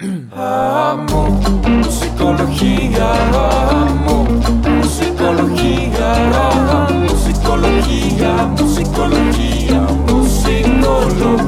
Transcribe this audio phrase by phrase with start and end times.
[0.00, 6.14] Amo musicología, amo musicología,
[6.48, 11.44] amo musicología, musicología, musicología.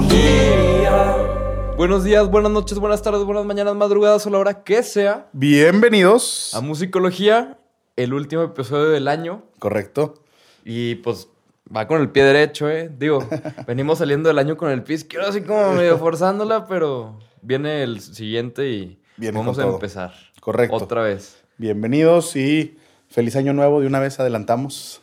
[1.77, 5.29] Buenos días, buenas noches, buenas tardes, buenas mañanas, madrugadas o la hora que sea.
[5.33, 6.55] Bienvenidos.
[6.55, 7.59] A Musicología,
[7.97, 9.43] el último episodio del año.
[9.59, 10.23] Correcto.
[10.65, 11.29] Y pues
[11.75, 12.93] va con el pie derecho, ¿eh?
[12.97, 13.27] Digo,
[13.67, 18.01] venimos saliendo del año con el pie izquierdo así como medio forzándola, pero viene el
[18.01, 19.75] siguiente y Viene vamos a todo.
[19.75, 20.13] empezar.
[20.41, 20.77] Correcto.
[20.77, 21.43] Otra vez.
[21.59, 22.77] Bienvenidos y
[23.09, 23.81] feliz año nuevo.
[23.81, 25.01] De una vez adelantamos.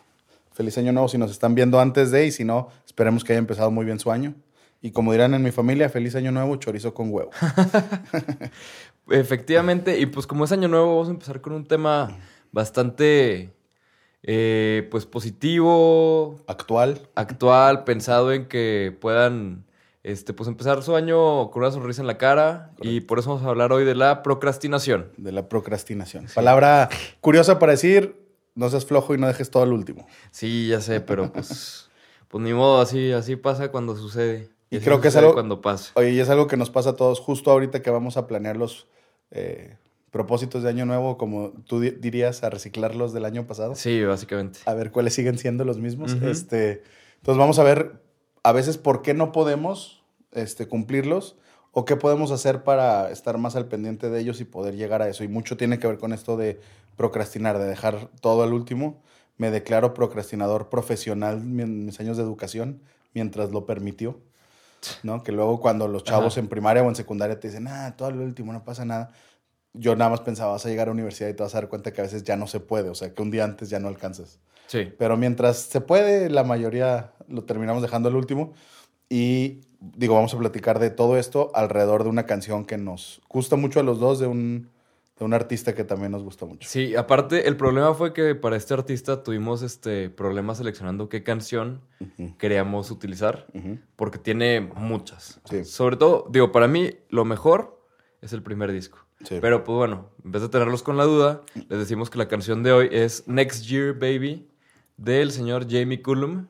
[0.52, 3.40] Feliz año nuevo si nos están viendo antes de y si no, esperemos que haya
[3.40, 4.35] empezado muy bien su año.
[4.81, 7.31] Y como dirán en mi familia, feliz año nuevo, chorizo con huevo.
[9.09, 12.18] Efectivamente, y pues como es año nuevo, vamos a empezar con un tema
[12.52, 13.52] bastante,
[14.23, 17.02] eh, pues positivo, Actual.
[17.15, 19.65] actual, pensado en que puedan
[20.03, 22.71] este, pues empezar su año con una sonrisa en la cara.
[22.81, 25.09] Y por eso vamos a hablar hoy de la procrastinación.
[25.17, 26.27] de la procrastinación.
[26.35, 26.89] Palabra
[27.21, 28.15] curiosa para decir,
[28.55, 30.05] no seas flojo y no dejes todo al último.
[30.31, 31.90] Sí, ya sé, pero pues,
[32.27, 34.49] pues ni modo, así, así pasa cuando sucede.
[34.70, 35.91] Y creo que es algo- cuando pasa.
[35.96, 38.57] Oye, y es algo que nos pasa a todos justo ahorita que vamos a planear
[38.57, 38.87] los
[39.31, 39.77] eh,
[40.12, 43.76] propósitos de año nuevo, como tú di- dirías, a reciclarlos del año pasado.
[43.76, 44.59] Sí, básicamente.
[44.65, 46.13] a ver cuáles siguen siendo los mismos.
[46.24, 46.84] Este,
[47.18, 48.01] entonces vamos a ver
[48.44, 51.38] a veces por qué no podemos este, cumplirlos
[51.72, 55.10] o qué podemos hacer para estar más al pendiente de ellos y poder llegar a
[55.10, 55.24] eso.
[55.24, 56.60] Y mucho tiene que ver con esto de
[56.96, 59.02] procrastinar, de dejar todo al último.
[59.38, 62.82] Me declaro procrastinador profesional en mis años de educación
[63.14, 64.19] mientras lo permitió.
[65.02, 65.24] ¿no?
[65.24, 66.41] Que luego cuando los chavos Ajá.
[66.41, 69.12] en primaria o en secundaria te dicen, ah, todo lo último, no pasa nada.
[69.74, 71.69] Yo nada más pensaba, vas a llegar a la universidad y te vas a dar
[71.69, 73.80] cuenta que a veces ya no se puede, o sea, que un día antes ya
[73.80, 74.40] no alcanzas.
[74.74, 74.91] Sí.
[74.97, 78.53] Pero mientras se puede, la mayoría lo terminamos dejando al último.
[79.07, 83.56] Y digo, vamos a platicar de todo esto alrededor de una canción que nos gusta
[83.56, 84.69] mucho a los dos, de un,
[85.19, 86.68] de un artista que también nos gusta mucho.
[86.68, 91.81] Sí, aparte, el problema fue que para este artista tuvimos este problema seleccionando qué canción
[92.00, 93.78] Ujú, queríamos utilizar, ujú.
[93.96, 95.40] porque tiene muchas.
[95.47, 95.66] Sí.
[95.66, 97.80] Sobre todo, digo, para mí lo mejor
[98.22, 98.97] es el primer disco.
[99.24, 99.38] Sí.
[99.40, 102.64] Pero pues bueno, en vez de tenerlos con la duda, les decimos que la canción
[102.64, 104.50] de hoy es Next Year Baby
[105.03, 106.47] del señor Jamie Cullum,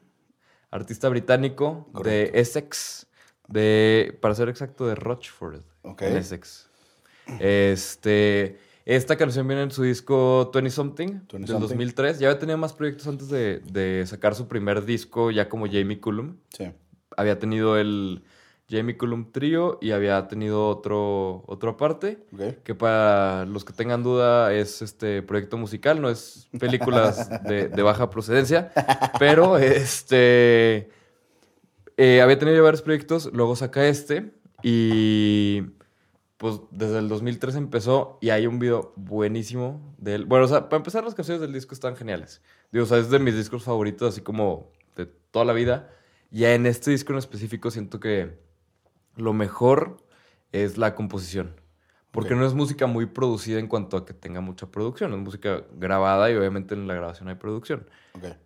[0.69, 2.33] artista británico Correcto.
[2.33, 3.07] de Essex,
[3.47, 6.69] de, para ser exacto, de Rochford, en Essex.
[7.39, 11.67] Este, esta canción viene en su disco 20 Something 20 del Something.
[11.67, 12.19] 2003.
[12.19, 15.99] Ya había tenido más proyectos antes de, de sacar su primer disco ya como Jamie
[15.99, 16.71] Cullum Sí.
[17.17, 18.23] había tenido el
[18.69, 22.25] Jamie Cullum Trio y había tenido otro, otro aparte.
[22.63, 27.81] Que para los que tengan duda es este proyecto musical, no es películas de, de
[27.83, 28.71] baja procedencia.
[29.19, 30.89] Pero este
[31.97, 34.31] eh, había tenido ya varios proyectos, luego saca este
[34.63, 35.61] y
[36.37, 40.25] pues desde el 2003 empezó y hay un video buenísimo de él.
[40.25, 42.41] Bueno, o sea, para empezar las canciones del disco están geniales.
[42.71, 45.91] Digo, o sea, es de mis discos favoritos, así como de toda la vida.
[46.31, 48.39] Ya en este disco en específico siento que
[49.15, 49.97] lo mejor
[50.51, 51.55] es la composición.
[52.13, 55.13] Porque no es música muy producida en cuanto a que tenga mucha producción.
[55.13, 57.89] Es música grabada y obviamente en la grabación hay producción.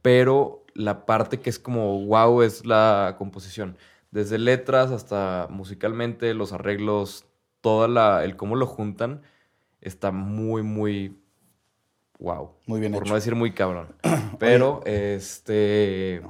[0.01, 3.77] Pero la parte que es como wow es la composición.
[4.09, 7.25] Desde letras hasta musicalmente, los arreglos,
[7.59, 9.21] toda la, el cómo lo juntan,
[9.81, 11.19] está muy, muy
[12.19, 12.51] wow.
[12.67, 13.09] Muy bien Por hecho.
[13.09, 13.95] no decir muy cabrón.
[14.39, 16.21] Pero, este...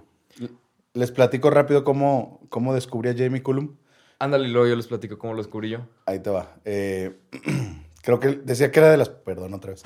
[0.93, 3.75] Les platico rápido cómo, cómo descubrí a Jamie Cullum.
[4.19, 5.87] Ándale, y luego yo les platico cómo lo descubrí yo.
[6.05, 6.55] Ahí te va.
[6.65, 7.17] Eh,
[8.01, 9.09] creo que decía que era de las...
[9.09, 9.83] Perdón, otra vez.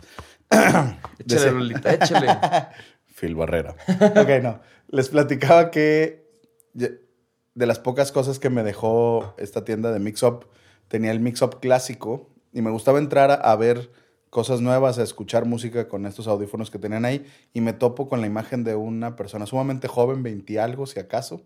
[1.19, 2.28] Échale, Lolita, échale.
[3.20, 3.75] Phil Barrera.
[3.88, 4.62] ok, no.
[4.88, 6.30] Les platicaba que
[6.74, 10.47] de las pocas cosas que me dejó esta tienda de Mix Up,
[10.88, 13.91] tenía el Mix Up clásico y me gustaba entrar a, a ver
[14.30, 18.22] cosas nuevas, a escuchar música con estos audífonos que tenían ahí y me topo con
[18.22, 21.46] la imagen de una persona sumamente joven, 20 y algo si acaso,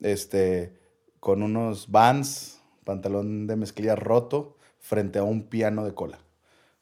[0.00, 0.78] este,
[1.20, 6.18] con unos vans, pantalón de mezclilla roto, frente a un piano de cola.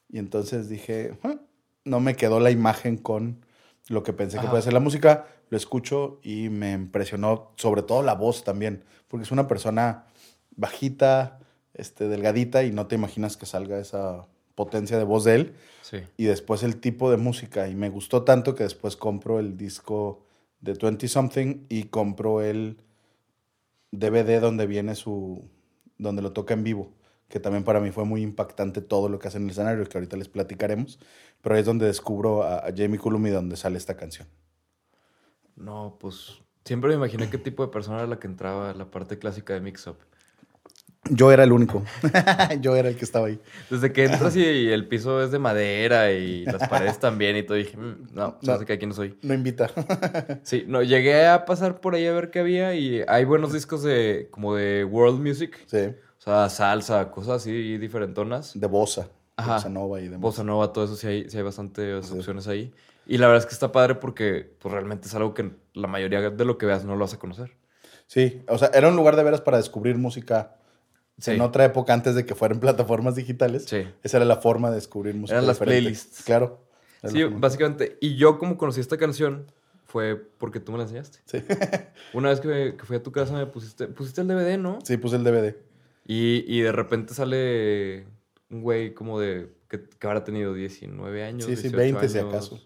[0.08, 1.36] Y entonces dije, "Ah",
[1.84, 3.44] no me quedó la imagen con
[3.88, 8.02] lo que pensé que puede ser la música, lo escucho y me impresionó, sobre todo
[8.02, 10.06] la voz también, porque es una persona
[10.56, 11.38] bajita,
[11.74, 15.54] este, delgadita y no te imaginas que salga esa potencia de voz de él.
[15.82, 15.98] Sí.
[16.16, 20.24] Y después el tipo de música, y me gustó tanto que después compro el disco
[20.60, 22.78] de 20 Something y compro el
[23.90, 25.48] DVD donde viene su,
[25.98, 26.92] donde lo toca en vivo,
[27.28, 29.98] que también para mí fue muy impactante todo lo que hace en el escenario, que
[29.98, 30.98] ahorita les platicaremos,
[31.40, 34.28] pero es donde descubro a, Jamie Cullum y donde sale esta canción.
[35.56, 39.18] No, pues siempre me imaginé qué tipo de persona era la que entraba la parte
[39.18, 39.98] clásica de Mix Up.
[41.10, 41.82] Yo era el único.
[42.60, 43.38] Yo era el que estaba ahí.
[43.70, 47.56] Desde que entras y el piso es de madera y las paredes también y todo,
[47.56, 48.58] dije, "Mm, no, no No.
[48.58, 49.16] sé que aquí no soy.
[49.22, 49.70] No invita.
[50.42, 53.82] Sí, no, llegué a pasar por ahí a ver qué había y hay buenos discos
[53.82, 55.78] de como de world music, sí.
[55.78, 58.58] o sea, salsa, cosas así diferentonas.
[58.58, 59.08] De Bosa.
[59.36, 59.54] Ajá.
[59.56, 60.20] Bossa Nova y demás.
[60.20, 62.14] Bossa Nova, todo eso sí hay, sí hay bastantes Sí.
[62.14, 62.72] opciones ahí.
[63.06, 66.30] Y la verdad es que está padre porque pues, realmente es algo que la mayoría
[66.30, 67.52] de lo que veas no lo vas a conocer.
[68.08, 70.56] Sí, o sea, era un lugar de veras para descubrir música
[71.18, 71.30] Sí.
[71.32, 73.64] en otra época antes de que fueran plataformas digitales.
[73.66, 73.86] Sí.
[74.02, 75.36] Esa era la forma de descubrir música.
[75.36, 75.80] Eran las diferente.
[75.82, 76.22] playlists.
[76.24, 76.60] Claro.
[77.04, 77.96] Sí, básicamente.
[78.00, 79.46] Y yo como conocí esta canción
[79.86, 81.18] fue porque tú me la enseñaste.
[81.24, 81.38] Sí.
[82.12, 84.78] Una vez que, que fui a tu casa me pusiste, pusiste el DVD, ¿no?
[84.84, 85.54] sí, puse el DVD.
[86.06, 88.06] Y, y de repente sale
[88.50, 91.44] un güey como de, que, que habrá tenido 19 años.
[91.44, 92.28] Sí, sí, 18 20 si años.
[92.32, 92.60] acaso.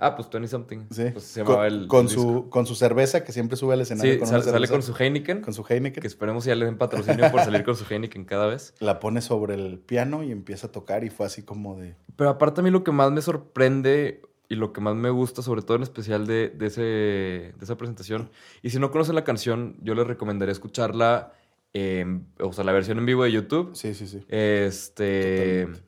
[0.00, 0.78] Ah, pues 20 something.
[0.90, 1.06] Sí.
[1.12, 2.22] Pues se llamaba con, el con el disco.
[2.22, 4.12] su, con su cerveza, que siempre sube al escenario.
[4.12, 5.40] Sí, con sale, sale con su Heineken.
[5.40, 6.00] con su Heineken.
[6.00, 8.74] Que esperemos ya le den patrocinio por salir con su Heineken cada vez.
[8.80, 11.96] La pone sobre el piano y empieza a tocar y fue así como de...
[12.14, 15.42] Pero aparte a mí lo que más me sorprende y lo que más me gusta,
[15.42, 18.30] sobre todo en especial de, de ese, de esa presentación,
[18.62, 21.32] y si no conocen la canción, yo les recomendaría escucharla,
[21.74, 23.72] en- o sea, la versión en vivo de YouTube.
[23.74, 24.24] Sí, sí, sí.
[24.28, 25.62] Este...
[25.66, 25.87] Totalmente.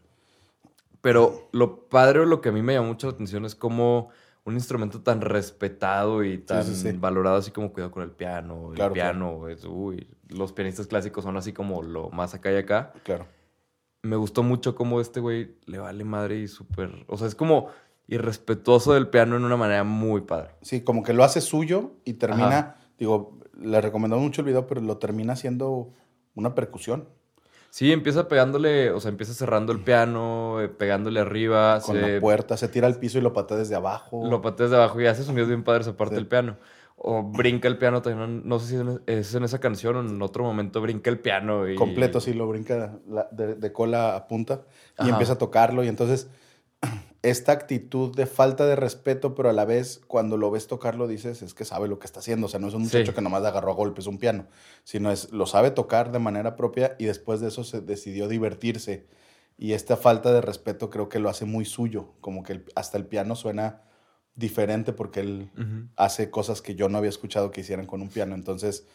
[1.01, 4.09] Pero lo padre o lo que a mí me llamó mucho la atención es como
[4.45, 6.93] un instrumento tan respetado y tan sí, sí.
[6.97, 8.69] valorado, así como cuidado con el piano.
[8.71, 12.57] El Claro, piano, es- uy, los pianistas clásicos son así como lo más acá y
[12.57, 13.27] acá Claro.
[14.03, 17.05] me gustó mucho cómo este güey le vale madre y súper.
[17.07, 17.69] O sea, es como
[18.09, 20.51] irrespetuoso del piano en una manera muy padre.
[20.63, 22.77] Sí, como que lo hace suyo y termina, Ajá.
[22.99, 25.93] digo, le recomendamos mucho el video, pero lo termina haciendo
[26.35, 27.09] una percusión
[27.71, 32.21] Sí, empieza pegándole, o sea, empieza cerrando el piano, eh, pegándole arriba, con se la
[32.21, 34.29] puerta, se tira al piso y lo patea desde abajo.
[34.29, 36.21] lo pateas de abajo y hace sonidos bien padres aparte Sí.
[36.21, 36.57] del piano.
[36.97, 40.01] O brinca el piano también, no, sé si es en, es en esa canción o
[40.01, 41.75] en otro momento brinca el piano y...
[41.77, 42.99] completo, sí, lo brinca
[43.31, 44.63] de, de cola a punta
[44.99, 45.11] y Ajá.
[45.13, 45.83] empieza a tocarlo.
[45.83, 46.29] Y entonces,
[47.23, 51.43] esta actitud de falta de respeto, pero a la vez, cuando lo ves tocarlo, dices,
[51.43, 52.47] es que sabe lo que está haciendo.
[52.47, 52.97] O sea, no es un Sí.
[52.97, 54.47] muchacho que nomás le agarró a golpes un piano,
[54.85, 59.07] sino es, lo sabe tocar de manera propia y después de eso se decidió divertirse.
[59.59, 62.97] Y esta falta de respeto creo que lo hace muy suyo, como que el- hasta
[62.97, 63.83] el piano suena
[64.35, 65.51] diferente porque él
[65.97, 68.35] hace cosas que yo no había escuchado que hicieran con un piano.
[68.35, 68.87] Entonces,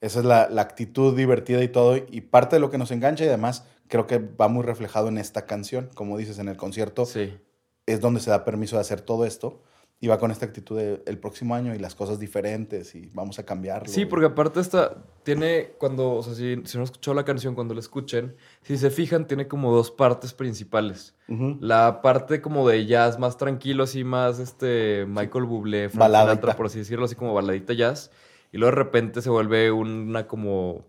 [0.00, 1.96] esa es la, la actitud divertida y todo.
[1.96, 5.18] Y parte de lo que nos engancha y además creo que va muy reflejado en
[5.18, 5.90] esta canción.
[5.94, 7.36] Como dices, en el concierto Sí.
[7.86, 9.62] Es donde se da permiso de hacer todo esto.
[9.98, 13.38] Y va con esta actitud de el próximo año y las cosas diferentes y vamos
[13.38, 13.88] a cambiarlo.
[13.88, 17.54] Sí, porque aparte esta tiene, cuando, o sea, si, si no han escuchado la canción,
[17.54, 21.14] cuando la escuchen, si se fijan, tiene como dos partes principales.
[21.28, 21.56] Ujú.
[21.62, 26.10] La parte como de jazz más tranquilo, así más este Michael Bublé, Frank.
[26.10, 28.10] Sinatra, por así decirlo, así como baladita jazz.
[28.52, 30.84] Y luego de repente se vuelve una como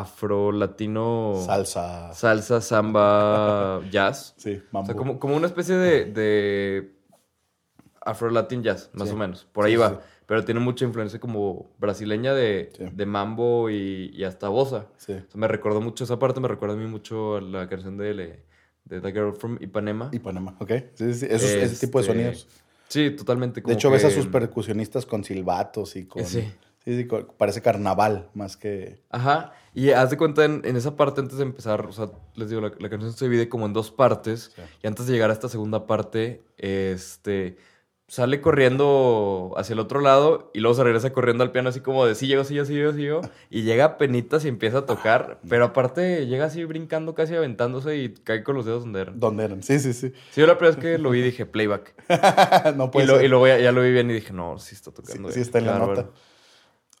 [0.00, 1.34] afro-latino...
[1.44, 2.12] Salsa.
[2.14, 4.34] Salsa, samba, jazz.
[4.36, 4.86] Sí, O mambo.
[4.86, 6.92] sea, como, como una especie de, de
[8.00, 9.14] afro-latin jazz, más Sí.
[9.14, 9.46] o menos.
[9.52, 9.90] Por ahí Sí, va.
[9.90, 9.96] sí.
[10.26, 14.86] Pero tiene mucha influencia como brasileña de, de mambo y, y hasta bossa.
[14.96, 15.12] Sí.
[15.12, 17.96] O sea, me recordó mucho esa parte, me recuerda a mí mucho a la canción
[17.98, 18.44] de, le-
[18.84, 20.08] de The Girl from Ipanema.
[20.12, 20.70] Y Panamá, ¿ok?
[20.94, 22.48] Sí, sí, ese tipo de Este, sonidos.
[22.88, 23.60] Sí, totalmente.
[23.60, 26.24] De hecho, ves a que- sus percusionistas con silbatos y con...
[26.24, 26.50] Sí.
[26.84, 27.08] Sí, sí,
[27.38, 29.00] parece carnaval más que...
[29.10, 29.52] Ajá.
[29.74, 32.60] Y haz de cuenta en, en esa parte antes de empezar, o sea, les digo,
[32.60, 34.52] la, la canción se divide como en dos partes.
[34.56, 34.62] Sí.
[34.82, 37.56] Y antes de llegar a esta segunda parte, este
[38.08, 42.04] sale corriendo hacia el otro lado y luego se regresa corriendo al piano así como
[42.04, 43.20] de sí llego, sí llego, sí llego, sí llego.
[43.48, 45.40] Y llega a penitas y empieza a tocar.
[45.48, 49.18] Pero aparte llega así brincando, casi aventándose y cae con los dedos donde eran.
[49.18, 49.62] ¿Dónde eran?
[49.62, 50.12] Sí, sí, sí.
[50.32, 51.94] Sí, yo la primera vez que lo vi dije playback.
[52.76, 53.24] no Y, puede lo- ser.
[53.24, 55.28] y luego ya, ya lo vi bien y dije, no, sí está tocando.
[55.30, 55.42] sí bien.
[55.46, 55.86] está en la nota.
[55.86, 56.12] bárbaro.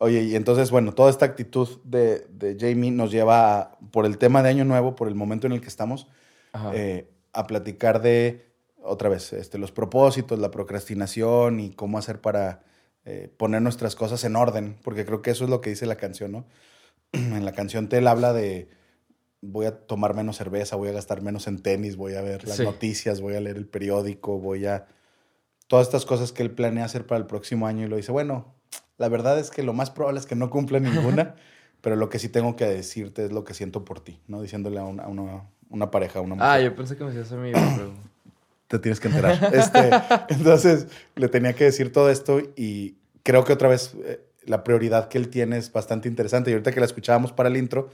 [0.02, 4.18] Oye, y entonces, bueno, toda esta actitud de, de Jamie nos lleva, a- por el
[4.18, 6.08] tema de Año Nuevo, por el momento en el que estamos,
[6.72, 8.44] eh, a platicar de,
[8.82, 12.64] otra vez, este, los propósitos, la procrastinación y cómo hacer para
[13.04, 15.94] eh, poner nuestras cosas en orden, porque creo que eso es lo que dice la
[15.94, 16.46] canción, ¿no?
[17.12, 18.70] en la canción te él habla de
[19.40, 22.56] voy a tomar menos cerveza, voy a gastar menos en tenis, voy a ver las
[22.58, 22.64] Sí.
[22.64, 24.86] noticias, voy a leer el periódico, voy a...
[25.68, 28.54] Todas estas cosas que él planea hacer para el próximo año y lo dice, bueno,
[28.98, 31.34] la verdad es que lo más probable es que no cumpla ninguna,
[31.80, 34.40] pero lo que sí tengo que decirte es lo que siento por ti, ¿no?
[34.40, 36.50] Diciéndole a una, a una, una pareja, a una mujer.
[36.50, 37.92] Ah, yo pensé que me decías a mí, pero...
[38.68, 39.50] Te tienes que enterar.
[39.52, 39.90] Este,
[40.28, 45.08] entonces, le tenía que decir todo esto y creo que otra vez eh, la prioridad
[45.08, 46.50] que él tiene es bastante interesante.
[46.50, 47.90] Y ahorita que la escuchábamos para el intro,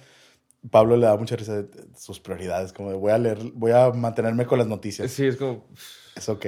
[0.70, 3.90] Pablo le da mucha risa de sus prioridades, como de voy a leer, voy a
[3.90, 5.10] mantenerme con las noticias.
[5.10, 5.66] Sí, es como...
[6.14, 6.46] Es ok.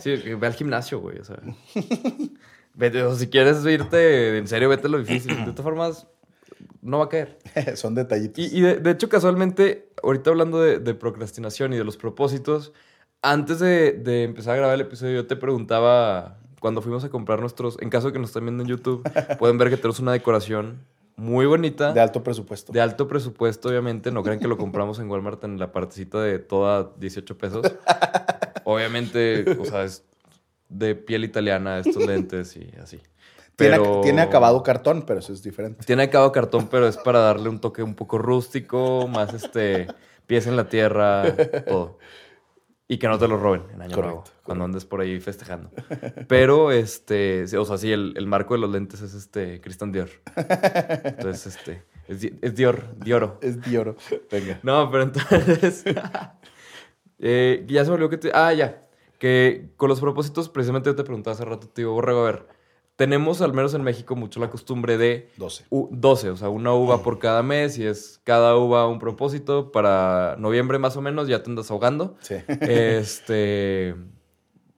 [0.00, 1.36] Sí, ve al gimnasio, güey, o sea.
[2.76, 5.34] Vete, o si quieres irte en serio, vete a lo difícil.
[5.34, 6.06] De todas formas,
[6.82, 7.38] no va a caer.
[7.74, 8.38] Son detallitos.
[8.44, 12.72] Y, y de, de hecho, casualmente, ahorita hablando de, de procrastinación y de los propósitos,
[13.22, 17.40] antes de, de empezar a grabar el episodio, yo te preguntaba, cuando fuimos a comprar
[17.40, 19.02] nuestros, en caso de que nos estén viendo en YouTube,
[19.38, 20.84] pueden ver que tenemos una decoración
[21.16, 21.94] muy bonita.
[21.94, 22.72] de alto presupuesto.
[22.74, 24.10] De alto presupuesto, obviamente.
[24.12, 27.66] No crean que lo compramos en Walmart en la partecita de toda 18 pesos.
[28.68, 30.04] Obviamente, o sea, es
[30.68, 33.00] de piel italiana estos lentes y así.
[33.56, 35.84] Tiene, Pero- tiene acabado cartón, pero eso es diferente.
[35.86, 39.86] Tiene acabado cartón, pero es para darle un toque un poco rústico, más este,
[40.26, 41.34] pies en la tierra,
[41.66, 41.98] todo.
[42.88, 45.70] Y que no te lo roben en Año Correcto, Nuevo, cuando andes por ahí festejando.
[46.28, 50.08] Pero, este, o sea, sí, el, el marco de los lentes es este, Christian Dior.
[50.36, 53.38] Entonces, este, es, es Dior, Dioro.
[53.42, 53.96] Es Dioro.
[54.30, 54.60] Venga.
[54.62, 55.82] No, pero entonces.
[57.18, 58.30] eh, ya se me olvidó que te.
[58.32, 58.85] Ah, ya.
[59.18, 62.46] Que con los propósitos, precisamente yo te preguntaba hace rato, tío Borrego, a ver.
[62.96, 65.66] Tenemos, al menos en México, mucho la costumbre de 12.
[65.68, 69.70] u- 12, o sea, una uva por cada mes y es cada uva un propósito.
[69.70, 72.16] Para noviembre más o menos ya te andas ahogando.
[72.20, 72.36] Sí.
[72.62, 73.94] Este.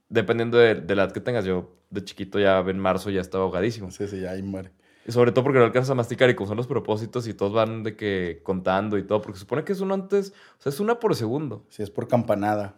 [0.08, 3.44] Dependiendo de, de la edad que tengas, yo de chiquito ya en marzo ya estaba
[3.44, 3.90] ahogadísimo.
[3.90, 4.72] Sí, sí, ya ahí muere.
[5.06, 7.82] Sobre todo porque no alcanzas a masticar y como son los propósitos y todos van
[7.82, 10.80] de que contando y todo, porque se supone que es uno antes, o sea, es
[10.80, 12.74] una por segundo, Sí, es por campanada.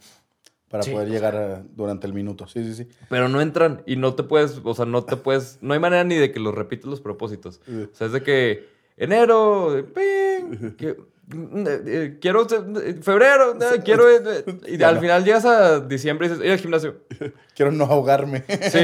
[0.70, 2.46] Para Sí, poder llegar a- durante el minuto.
[2.46, 2.88] Sí, sí, sí.
[3.08, 6.04] pero no entran y no te puedes, o sea, no te puedes, no hay manera
[6.04, 7.60] ni de que los repites los propósitos.
[7.66, 7.88] Sí.
[7.92, 10.96] O sea, es de que enero, ping, que,
[11.26, 15.80] mm, eh, eh, quiero, eh, febrero, eh, quiero, eh, eh, y al final llegas a
[15.80, 16.96] diciembre y dices, ir al gimnasio.
[17.56, 18.44] Quiero no ahogarme.
[18.70, 18.78] Sí,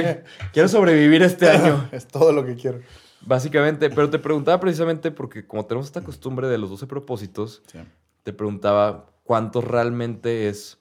[0.52, 1.88] quiero sobrevivir este año.
[1.93, 2.81] es todo lo que quiero.
[3.23, 7.78] Básicamente, pero te preguntaba precisamente porque como tenemos esta costumbre de los 12 propósitos, Sí.
[8.23, 10.78] te preguntaba cuántos realmente es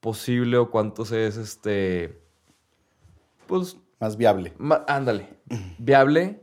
[0.00, 2.20] posible o cuántos es este.
[3.46, 4.54] Pues, Más viable.
[4.86, 5.38] ándale,
[5.78, 6.40] viable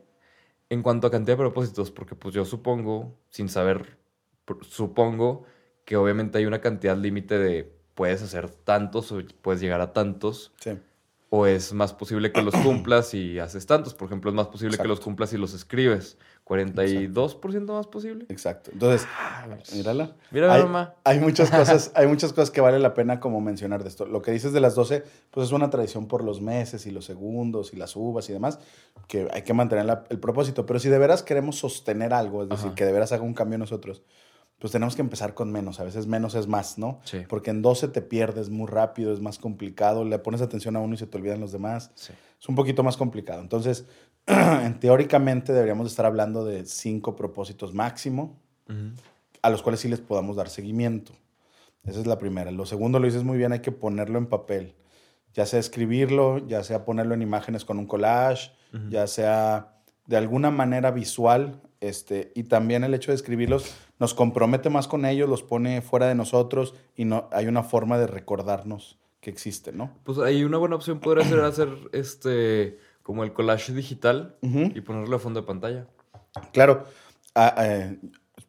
[0.70, 3.98] en cuanto a cantidad de propósitos, porque pues yo supongo, sin saber,
[4.62, 5.46] supongo
[5.86, 10.54] que obviamente hay una cantidad límite de puedes hacer tantos o puedes llegar a tantos.
[10.60, 10.78] Sí.
[11.30, 13.94] O es más posible que los cumplas y haces tantos.
[13.94, 16.18] Por ejemplo, es más posible que los cumplas y los escribes.
[16.46, 18.26] 42% más posible.
[18.30, 18.72] Exacto.
[18.72, 20.16] Entonces, Ah, mírala.
[20.32, 20.96] Mira, hay, mamá.
[21.04, 24.06] hay muchas cosas, hay muchas cosas que vale la pena como mencionar de esto.
[24.06, 27.06] Lo que dices de las 12, pues es una tradición por los meses y los
[27.06, 28.60] segundos y las uvas y demás,
[29.08, 30.66] que hay que mantener la- el propósito.
[30.66, 32.76] Pero si de veras queremos sostener algo, es decir, Ajá.
[32.76, 34.04] que de veras haga un cambio nosotros,
[34.60, 35.80] pues tenemos que empezar con menos.
[35.80, 37.00] A veces menos es más, ¿no?
[37.04, 37.20] Sí.
[37.28, 40.94] Porque en 12 te pierdes muy rápido, es más complicado, le pones atención a uno
[40.94, 41.92] y se te olvidan los demás.
[41.96, 42.14] Sí.
[42.40, 43.42] Es un poquito más complicado.
[43.42, 43.88] Entonces, en-
[44.80, 48.38] teóricamente deberíamos estar hablando de cinco propósitos máximo
[49.42, 51.14] a los cuales sí les podamos dar seguimiento.
[51.84, 52.50] Esa es la primera.
[52.50, 54.74] Lo segundo, lo dices muy bien, hay que ponerlo en papel.
[55.34, 58.52] Ya sea escribirlo, ya sea ponerlo en imágenes con un collage,
[58.90, 59.76] ya sea
[60.08, 61.62] de alguna manera visual.
[61.82, 66.08] Este, y también el hecho de escribirlos nos compromete más con ellos, los pone fuera
[66.08, 69.92] de nosotros y no, hay una forma de recordarnos que existe, ¿no?
[70.04, 75.18] Pues ahí una buena opción podría ser hacer este como el collage digital y ponerlo
[75.18, 75.86] a fondo de pantalla.
[76.52, 76.86] Claro,
[77.36, 78.00] ah, eh,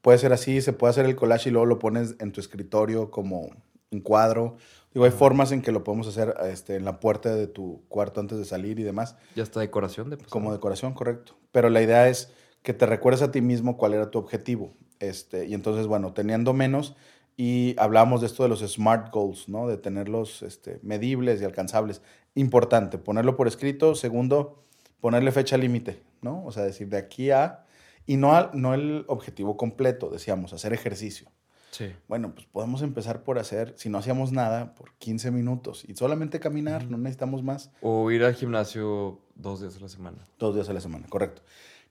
[0.01, 3.11] puede ser así, se puede hacer el collage y luego lo pones en tu escritorio
[3.11, 3.51] como
[3.91, 4.57] un cuadro.
[4.95, 8.19] Digo, hay formas en que lo podemos hacer este, en la puerta de tu cuarto
[8.19, 11.37] antes de salir y demás, Ya está decoración de como decoración, correcto.
[11.53, 12.33] Pero la idea es
[12.63, 14.73] que te recuerdes a ti mismo cuál era tu objetivo.
[15.01, 16.97] Este, y entonces, bueno, teniendo menos,
[17.37, 19.67] y hablábamos de esto de los SMART goals, ¿no?
[19.67, 22.01] De tenerlos este, medibles y alcanzables.
[22.35, 23.95] Importante, ponerlo por escrito.
[23.95, 24.65] Segundo,
[25.01, 26.45] ponerle fecha límite, ¿no?
[26.45, 27.65] O sea, decir de aquí a...
[28.07, 31.29] Y no, al- no el objetivo completo, decíamos, hacer ejercicio.
[31.73, 31.93] Sí.
[32.09, 36.41] Bueno, pues podemos empezar por hacer, si no hacíamos nada, por 15 minutos y solamente
[36.41, 37.71] caminar, no necesitamos más.
[37.83, 40.19] O ir al gimnasio dos días a la semana.
[40.39, 41.43] Dos días a la semana, correcto.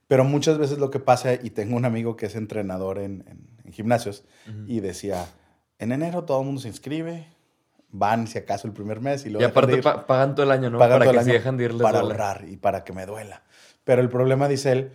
[0.08, 3.48] Pero muchas veces lo que pasa, y tengo un amigo que es entrenador en, en-
[3.64, 4.24] en gimnasios,
[4.68, 5.26] y decía,
[5.78, 7.26] en enero todo el mundo se inscribe,
[7.90, 9.40] van si acaso el primer mes y Y luego...
[9.40, 10.78] dejan aparte de ir, pa- pagan todo el año, ¿no?
[10.78, 12.14] para que se dejan de irles Para duele.
[12.14, 13.42] ahorrar y para que me duela.
[13.84, 14.92] Pero el problema, dice él,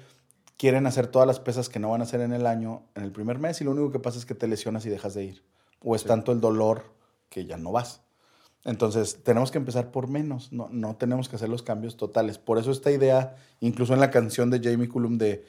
[0.58, 3.12] quieren hacer todas las pesas que no van a hacer en el año en el
[3.12, 5.44] primer mes y lo único que pasa es que te lesionas y dejas de ir.
[5.84, 6.08] O es Sí.
[6.08, 6.84] tanto el dolor
[7.30, 8.02] que ya no vas.
[8.64, 12.38] Entonces, tenemos que empezar por menos, no, no tenemos que hacer los cambios totales.
[12.38, 15.46] Por eso esta idea, incluso en la canción de Jamie Cullum de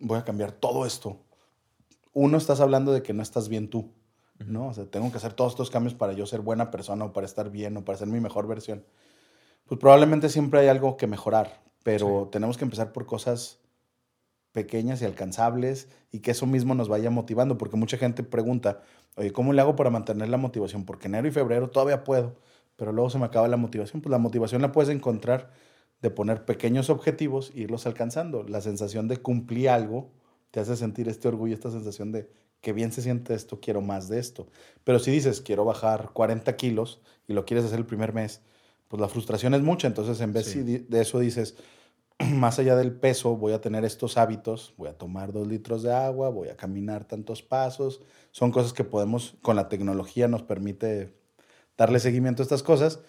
[0.00, 1.18] voy a cambiar todo esto.
[2.12, 3.90] Uno, estás hablando de que no estás bien tú,
[4.38, 4.68] ¿no?
[4.68, 7.26] O sea, tengo que hacer todos estos cambios para yo ser buena persona o para
[7.26, 8.84] estar bien o para ser mi mejor versión.
[9.66, 13.58] Pues probablemente siempre hay algo que mejorar, pero tenemos que empezar por cosas
[14.58, 18.80] pequeñas y alcanzables y que eso mismo nos vaya motivando, porque mucha gente pregunta,
[19.14, 20.84] oye, ¿cómo le hago para mantener la motivación?
[20.84, 22.34] Porque enero y febrero todavía puedo,
[22.74, 24.02] pero luego se me acaba la motivación.
[24.02, 25.52] Pues la motivación la puedes encontrar
[26.02, 28.42] de poner pequeños objetivos e irlos alcanzando.
[28.42, 30.10] La sensación de cumplir algo
[30.50, 32.28] te hace sentir este orgullo, esta sensación de
[32.60, 34.48] que bien se siente esto, quiero más de esto.
[34.82, 38.40] Pero si dices, quiero bajar 40 kilos y lo quieres hacer el primer mes,
[38.88, 39.86] pues la frustración es mucha.
[39.86, 40.62] Entonces, en vez Sí.
[40.64, 41.54] de eso dices,
[42.34, 45.92] más allá del peso, voy a tener estos hábitos, voy a tomar dos litros de
[45.92, 48.00] agua, voy a caminar tantos pasos.
[48.32, 51.14] Son cosas que podemos, con la tecnología nos permite
[51.76, 53.00] darle seguimiento a estas cosas.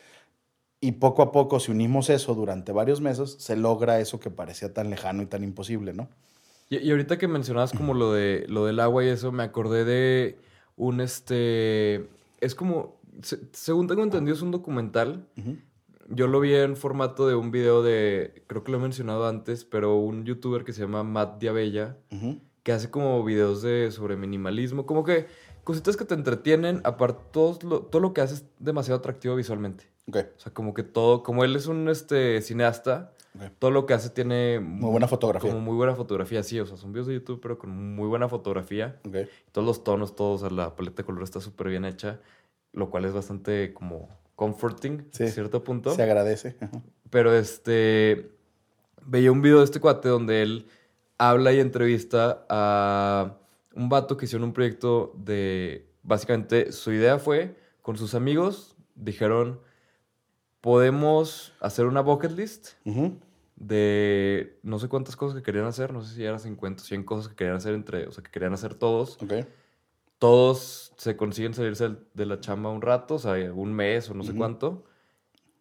[0.82, 4.74] Y poco a poco, si unimos eso durante varios meses, se logra eso que parecía
[4.74, 6.10] tan lejano y tan imposible, ¿no?
[6.70, 9.84] Y, y ahorita que mencionabas como lo de lo del agua y eso, me acordé
[9.86, 10.38] de
[10.78, 12.08] un este.
[12.40, 13.00] Es como.
[13.22, 15.28] se- según tengo entendido, es un documental.
[16.10, 18.44] Yo lo vi en formato de un video de.
[18.48, 21.98] Creo que lo he mencionado antes, pero un youtuber que se llama Matt Diabella.
[22.64, 25.28] Que hace como videos de sobre minimalismo, como que
[25.64, 29.86] cositas que te entretienen, aparte todo lo, todo lo que hace es demasiado atractivo visualmente.
[30.08, 33.14] Ok, O sea, como que todo, como él es un este cineasta,
[33.60, 35.52] todo lo que hace tiene Muy buena fotografía.
[35.52, 38.28] Como muy buena fotografía, sí, o sea, son videos de YouTube, pero con muy buena
[38.28, 39.00] fotografía.
[39.08, 39.30] Ok.
[39.52, 42.20] Todos los tonos, todos, o sea, la paleta de color está súper bien hecha,
[42.74, 45.26] lo cual es bastante como comforting Sí.
[45.26, 45.94] a cierto punto.
[45.94, 46.56] Se agradece.
[47.10, 48.32] Pero este.
[49.06, 50.68] Veía un video de este cuate donde él
[51.18, 53.38] habla y entrevista a
[53.76, 55.90] un vato que hicieron un proyecto de.
[56.04, 59.60] Básicamente, su idea fue con sus amigos, dijeron:
[60.62, 62.70] Podemos hacer una bucket list
[63.58, 67.04] de no sé cuántas cosas que querían hacer, no sé si eran 50 o 100
[67.04, 68.08] cosas que querían hacer entre.
[68.08, 69.18] O sea, que querían hacer todos.
[69.22, 69.34] Ok.
[70.20, 74.24] Todos se consiguen salirse de la chamba un rato, o sea, un mes o no
[74.24, 74.84] sé cuánto.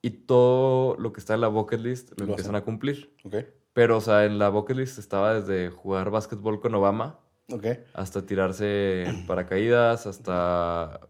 [0.02, 2.62] Y todo lo que está en la bucket list lo, Lo empiezan hacen.
[2.62, 3.14] a cumplir.
[3.24, 3.34] Ok.
[3.72, 7.20] Pero, o sea, en la bucket list estaba desde jugar básquetbol con Obama
[7.94, 11.00] hasta tirarse en paracaídas, hasta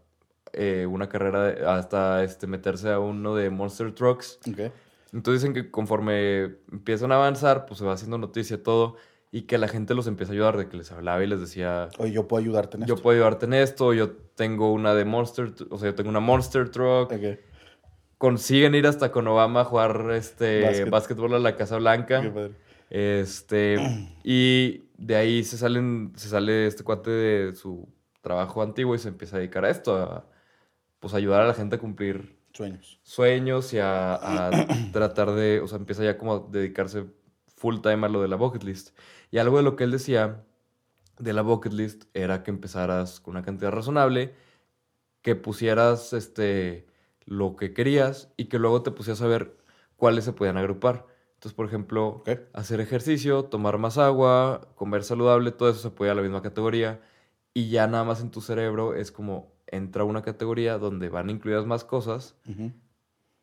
[0.53, 4.39] eh, una carrera, de- hasta este, meterse a uno de Monster Trucks.
[4.47, 4.71] Ok.
[5.11, 8.95] Entonces dicen que conforme empiezan a avanzar, pues se va haciendo noticia todo
[9.31, 11.89] y que la gente los empieza a ayudar, de que les hablaba y les decía,
[11.99, 13.03] Oye, yo puedo ayudarte en yo esto.
[13.03, 16.69] puedo ayudarte en esto, yo tengo una de Monster, o sea, yo tengo una Monster
[16.69, 17.11] Truck.
[17.11, 17.39] Ok.
[18.17, 20.89] Consiguen ir hasta con Obama a jugar este Básquet.
[20.89, 22.21] básquetbol a la Casa Blanca.
[22.21, 22.51] Qué padre.
[22.89, 23.77] Este,
[24.23, 27.87] y de ahí se salen, se sale este cuate de su
[28.21, 30.25] trabajo antiguo y se empieza a dedicar a esto, a
[30.99, 32.99] pues ayudar a la gente a cumplir Sueños.
[33.03, 34.15] sueños y a,
[34.47, 37.05] a tratar de, o sea, empieza ya como a dedicarse
[37.59, 38.97] full time a lo de la bucket list.
[39.31, 40.45] Y algo de lo que él decía
[41.19, 44.33] de la bucket list era que empezaras con una cantidad razonable,
[45.21, 46.87] que pusieras este
[47.25, 49.57] lo que querías y que luego te pusieras a ver
[49.97, 51.05] cuáles se podían agrupar.
[51.35, 56.15] Entonces, por ejemplo, hacer ejercicio, tomar más agua, comer saludable, todo eso se puede a
[56.15, 57.01] la misma categoría.
[57.53, 61.65] Y ya nada más en tu cerebro es como entra una categoría donde van incluidas
[61.65, 62.35] más cosas.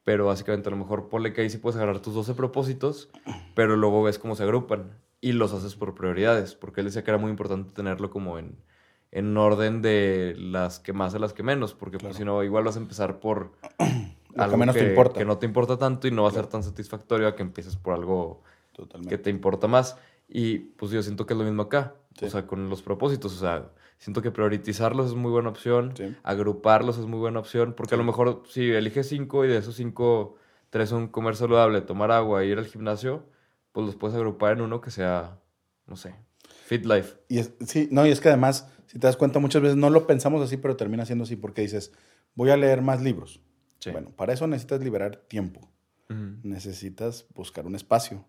[0.06, 3.08] Pero básicamente a lo mejor ponle que ahí sí puedes agarrar tus 12 propósitos,
[3.56, 7.10] pero luego ves cómo se agrupan y los haces por prioridades, porque él decía que
[7.10, 8.56] era muy importante tenerlo como en,
[9.10, 12.10] en orden de las que más a las que menos, porque Claro.
[12.10, 13.50] pues, si no, igual vas a empezar por
[14.36, 15.18] Lo que menos te importa.
[15.18, 17.74] que no te importa tanto y no va a ser tan satisfactorio a que empieces
[17.74, 18.42] por algo
[19.08, 19.98] que te importa más.
[20.28, 21.94] Y pues yo siento que es lo mismo acá.
[22.18, 22.26] Sí.
[22.26, 23.34] O sea, con los propósitos.
[23.34, 25.92] O sea, siento que priorizarlos es muy buena opción.
[25.96, 26.14] Sí.
[26.22, 27.74] Agruparlos es muy buena opción.
[27.76, 30.36] Porque a lo mejor si eliges cinco y de esos cinco,
[30.70, 33.24] tres son comer saludable, tomar agua e ir al gimnasio,
[33.72, 35.38] pues los puedes agrupar en uno que sea,
[35.86, 36.14] no sé,
[36.66, 37.16] Fit Life.
[37.28, 39.90] Y es- sí, no, y es que además, si te das cuenta, muchas veces no
[39.90, 41.92] lo pensamos así, pero termina siendo así porque dices,
[42.34, 43.40] voy a leer más libros.
[43.78, 43.90] Sí.
[43.90, 45.70] Bueno, para eso necesitas liberar tiempo.
[46.42, 48.24] Necesitas buscar un espacio.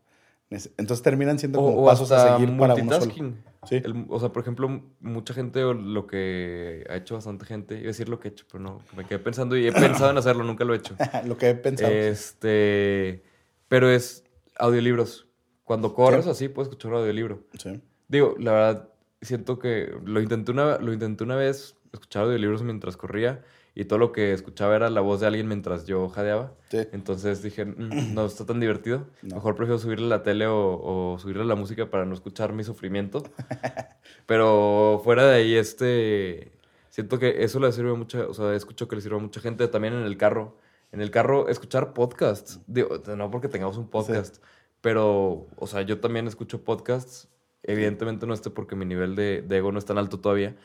[0.50, 2.86] Entonces terminan siendo como o pasos a seguir para uno solo.
[2.86, 3.44] multitasking.
[3.68, 3.76] Sí.
[3.84, 7.84] El- o sea, por ejemplo, mucha gente, o lo que ha hecho bastante gente, iba
[7.84, 10.18] a decir lo que he hecho, pero no, me quedé pensando y he pensado en
[10.18, 10.96] hacerlo, nunca lo he hecho.
[11.26, 11.92] lo que he pensado.
[11.92, 13.24] Este,
[13.68, 14.24] pero es
[14.58, 15.28] audiolibros.
[15.66, 16.32] Cuando corres Sí.
[16.32, 17.44] así, puedes escuchar un audiolibro.
[17.60, 17.82] Sí.
[18.08, 18.90] Digo, la verdad,
[19.22, 23.44] siento que lo intenté una, lo intenté una vez, escuchar audiolibros mientras corría,
[23.80, 26.52] y todo lo que escuchaba era la voz de alguien mientras yo jadeaba.
[26.72, 26.80] Sí.
[26.94, 29.06] Entonces dije, "Mm, no está tan divertido.
[29.22, 29.36] No.
[29.36, 33.22] Mejor prefiero subirle la tele o, o subirle la música para no escuchar mi sufrimiento.
[34.26, 36.54] Pero fuera de ahí, este.
[36.90, 38.28] Siento que eso le sirve mucho.
[38.28, 40.58] O sea, escucho que le sirve a mucha gente también en el carro.
[40.92, 42.60] En el carro, escuchar podcasts.
[42.66, 44.38] Digo, no porque tengamos un podcast,
[44.82, 47.28] pero, o sea, yo también escucho podcasts.
[47.62, 50.56] Evidentemente no esté porque mi nivel de, de ego no es tan alto todavía.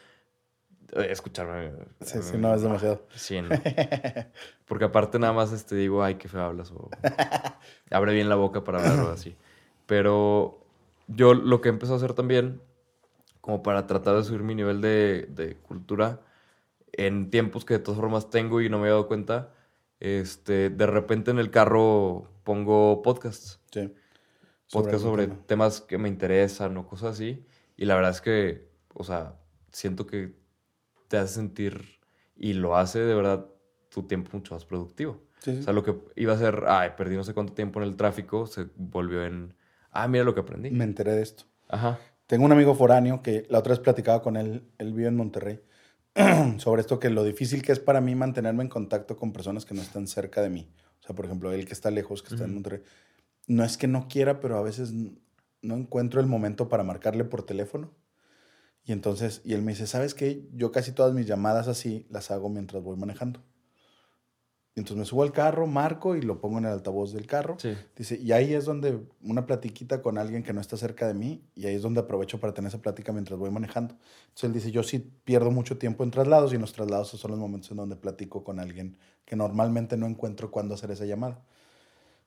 [0.93, 1.73] Eh, Escucharme.
[2.01, 3.07] Sí, sí, no, es demasiado.
[3.15, 3.49] Sí, no.
[4.67, 6.71] Porque aparte nada más este, digo, ay, qué feo hablas.
[6.71, 6.91] O
[7.91, 9.35] abre bien la boca para hablar o así.
[9.87, 10.65] Pero
[11.09, 12.61] yo lo que he empezado a hacer también,
[13.41, 16.21] como para tratar de subir mi nivel de, de cultura,
[16.93, 19.51] en tiempos que de todas formas tengo y no me he dado cuenta,
[19.99, 23.61] este, de repente en el carro pongo podcasts.
[23.73, 23.93] Sí.
[24.71, 25.47] Podcast algún sobre tema.
[25.47, 27.47] temas que me interesan o cosas así.
[27.77, 29.37] Y la verdad es que, o sea,
[29.71, 30.42] siento que
[31.13, 32.01] te hace sentir
[32.35, 33.45] y lo hace de verdad
[33.91, 35.21] tu tiempo mucho más productivo.
[35.41, 35.61] Sí, sí.
[35.61, 37.97] O sea, lo que iba a ser, ay, perdí no sé cuánto tiempo en el
[37.97, 39.53] tráfico, se volvió en,
[39.91, 40.71] ah, mira lo que aprendí.
[40.71, 41.45] Me enteré de esto.
[41.69, 41.99] Ajá.
[42.27, 45.61] Tengo un amigo foráneo que la otra vez platicaba con él, él vive en Monterrey,
[46.57, 49.75] sobre esto que lo difícil que es para mí mantenerme en contacto con personas que
[49.75, 50.73] no están cerca de mí.
[51.03, 52.55] O sea, por ejemplo, él que está lejos, que está en.
[52.55, 52.81] Monterrey.
[53.49, 54.95] No es que no quiera, pero a veces
[55.61, 57.91] no encuentro el momento para marcarle por teléfono.
[58.85, 60.49] Y entonces, y él me dice, ¿sabes qué?
[60.55, 63.41] Yo casi todas mis llamadas así las hago mientras voy manejando.
[64.75, 67.57] Y entonces me subo al carro, marco y lo pongo en el altavoz del carro.
[67.59, 67.77] Sí.
[67.95, 71.45] Dice, y ahí es donde una platiquita con alguien que no está cerca de mí,
[71.55, 73.95] y ahí es donde aprovecho para tener esa plática mientras voy manejando.
[74.29, 77.31] Entonces él dice, yo sí pierdo mucho tiempo en traslados, y en los traslados son
[77.33, 81.43] los momentos en donde platico con alguien que normalmente no encuentro cuándo hacer esa llamada.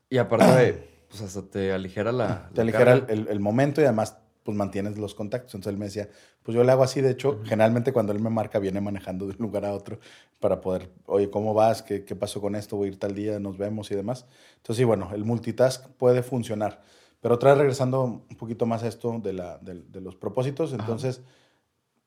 [0.07, 2.49] Y aparte de, pues hasta te aligera la.
[2.53, 5.55] Te la aligera el- el momento y además pues mantienes los contactos.
[5.55, 6.07] Entonces él me decía,
[6.43, 9.31] pues yo le hago así, de hecho, generalmente cuando él me marca viene manejando de
[9.31, 9.99] un lugar a otro
[10.39, 11.81] para poder, oye, ¿cómo vas?
[11.81, 12.77] ¿Qué, qué pasó con esto?
[12.77, 14.27] Voy a ir tal día, nos vemos y demás.
[14.57, 16.83] Entonces sí, bueno, el multitask puede funcionar.
[17.21, 20.73] Pero otra vez regresando un poquito más a esto de, la, de, de los propósitos,
[20.73, 20.83] Ajá.
[20.83, 21.23] entonces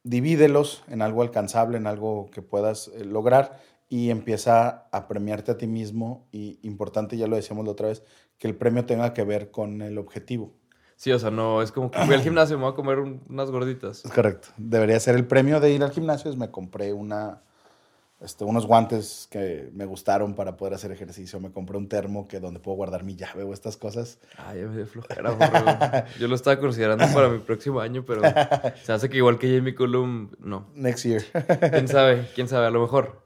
[0.05, 5.59] divídelos en algo alcanzable, en algo que puedas eh, lograr y empieza a premiarte a
[5.59, 8.05] ti mismo y importante, ya lo decíamos la otra vez,
[8.39, 10.53] que el premio tenga que ver con el objetivo.
[10.99, 13.23] Sí, o sea, no, es como que fui al gimnasio, me voy a comer un-
[13.29, 14.05] unas gorditas.
[14.05, 14.49] Es correcto.
[14.57, 16.29] Debería ser el premio de ir al gimnasio.
[16.29, 17.41] es Me compré una,
[18.21, 21.39] este, unos guantes que me gustaron para poder hacer ejercicio.
[21.39, 24.19] Me compré un termo que donde puedo guardar mi llave o estas cosas.
[24.39, 26.05] Ay, ya me dio flojera.
[26.19, 28.23] Yo lo estaba considerando para mi próximo año, pero
[28.83, 30.67] se hace que igual que Jamie Cullum, no.
[30.75, 31.23] Next year.
[31.71, 32.29] ¿Quién sabe?
[32.35, 32.67] ¿Quién sabe?
[32.67, 33.23] A lo mejor.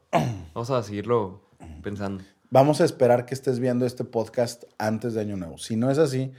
[0.52, 1.40] Vamos a seguirlo
[1.82, 2.22] pensando.
[2.50, 5.56] Vamos a esperar que estés viendo este podcast antes de Año Nuevo.
[5.56, 6.32] Si no es así,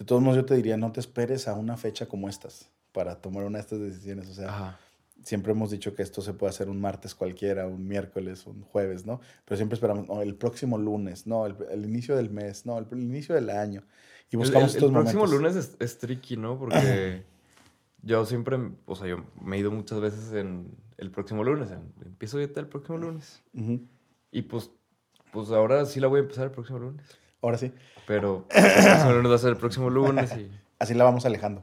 [0.00, 3.20] de todos modos yo te diría, no te esperes a una fecha como estas para
[3.20, 4.28] tomar una de estas decisiones.
[4.30, 4.80] O sea, Ajá.
[5.22, 9.04] siempre hemos dicho que esto se puede hacer un martes cualquiera, un miércoles, un jueves,
[9.06, 9.20] ¿no?
[9.44, 12.86] Pero siempre esperamos, no, el próximo lunes, no, el, el inicio del mes, no, el,
[12.90, 13.84] el inicio del año.
[14.32, 15.40] Y buscamos el- estos el próximo momentos.
[15.54, 16.58] lunes es, es tricky, ¿no?
[16.58, 17.24] Porque
[18.02, 21.70] yo siempre, o sea, yo me he ido muchas veces en el próximo lunes.
[21.70, 23.42] en- empiezo dieta el próximo lunes.
[24.32, 24.70] Y pues,
[25.32, 27.04] pues ahora sí la voy a empezar el próximo lunes.
[27.42, 27.72] Ahora sí,
[28.06, 30.50] Pero próximo lunes va a ser el próximo lunes y...
[30.78, 31.62] así la vamos alejando.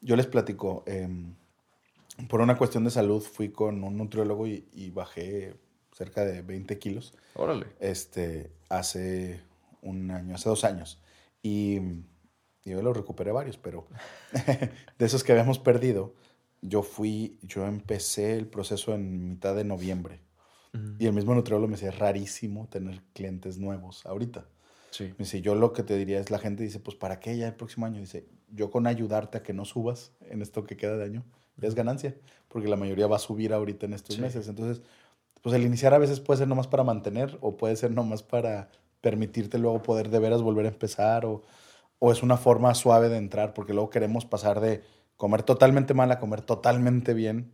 [0.00, 1.34] Yo les platico, em,
[2.28, 5.56] por una cuestión de salud fui con un nutriólogo y, y bajé
[5.98, 7.14] cerca de 20 kilos.
[7.34, 7.66] Órale.
[7.80, 9.40] este, hace
[9.82, 11.02] un año, hace dos años.
[11.42, 11.80] Y,
[12.64, 13.88] yo lo recuperé varios, pero
[14.98, 16.14] de esos que habíamos perdido,
[16.60, 20.20] yo fui, yo empecé el proceso en mitad de noviembre.
[20.74, 20.96] Ujú.
[20.98, 24.46] Y el mismo nutriólogo me decía, es rarísimo tener clientes nuevos ahorita.
[24.90, 25.04] Sí.
[25.04, 27.46] Me dice, yo lo que te diría es, la gente dice, pues ¿para qué ya
[27.46, 28.00] el próximo año?
[28.00, 31.24] Dice, yo con ayudarte a que no subas en esto que queda de año,
[31.56, 32.14] ya es ganancia,
[32.48, 34.22] porque la mayoría va a subir ahorita en estos Sí.
[34.22, 34.48] meses.
[34.48, 34.82] Entonces,
[35.42, 38.70] pues el iniciar a veces puede ser nomás para mantener o puede ser nomás para
[39.00, 41.42] permitirte luego poder de veras volver a empezar o,
[41.98, 44.82] o es una forma suave de entrar, porque luego queremos pasar de
[45.16, 47.52] comer totalmente mal a comer totalmente bien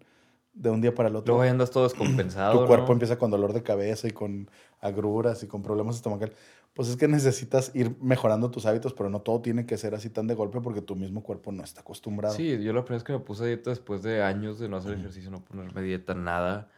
[0.54, 1.34] de un día para el otro.
[1.36, 2.92] Luego andas todo descompensado, Tu cuerpo ¿no?
[2.94, 4.48] empieza con dolor de cabeza y con
[4.80, 6.34] agruras y con problemas estomacales.
[6.74, 10.10] Pues es que necesitas ir mejorando tus hábitos, pero no todo tiene que ser así
[10.10, 12.34] tan de golpe porque tu mismo cuerpo no está acostumbrado.
[12.34, 14.76] Sí, yo la primera vez que me puse a dieta después de años de no
[14.78, 16.68] hacer ejercicio, no ponerme dieta, nada.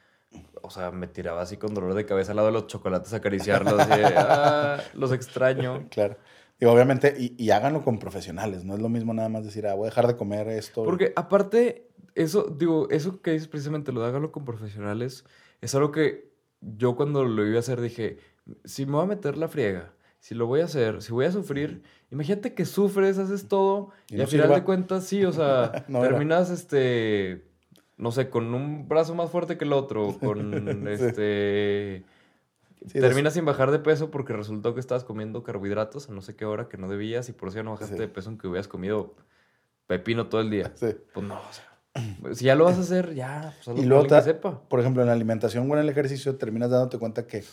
[0.60, 3.18] O sea, me tiraba así con dolor de cabeza al lado de los chocolates a
[3.18, 3.76] acariciarlos.
[3.88, 5.86] de, "Ah, los extraño.
[5.90, 6.16] Claro.
[6.60, 8.64] Y obviamente, y, y háganlo con profesionales.
[8.64, 10.84] No es lo mismo nada más decir, ah, voy a dejar de comer esto.
[10.84, 15.24] Porque aparte, eso, digo, eso que dices precisamente, lo de hágalo con profesionales,
[15.60, 18.18] es algo que yo cuando lo iba a hacer dije,
[18.64, 21.32] si me voy a meter la friega, si lo voy a hacer, si voy a
[21.32, 24.56] sufrir, imagínate que sufres, haces todo, Y y, no al final sirva.
[24.58, 26.08] de cuentas, sí, o sea, No era.
[26.10, 27.44] terminas, este,
[27.96, 32.04] no sé, con un brazo más fuerte que el otro, con, este...
[32.86, 36.36] Sí, Terminas sin bajar de peso porque resultó que estabas comiendo carbohidratos a no sé
[36.36, 38.00] qué hora que no debías y por eso ya no bajaste Sí.
[38.00, 39.16] de peso aunque hubieras comido
[39.88, 40.70] pepino todo el día.
[40.76, 40.94] Sí.
[41.12, 41.64] Pues no, o sea,
[42.34, 44.60] si ya lo vas a hacer, ya, pues Y luego que sepa.
[44.68, 47.44] Por ejemplo, en la alimentación o en el ejercicio terminas dándote cuenta que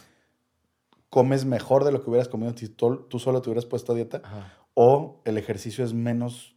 [1.09, 3.95] comes mejor de lo que hubieras comido si tú, tú solo te hubieras puesto a
[3.95, 4.53] dieta Ajá.
[4.73, 6.55] o el ejercicio es menos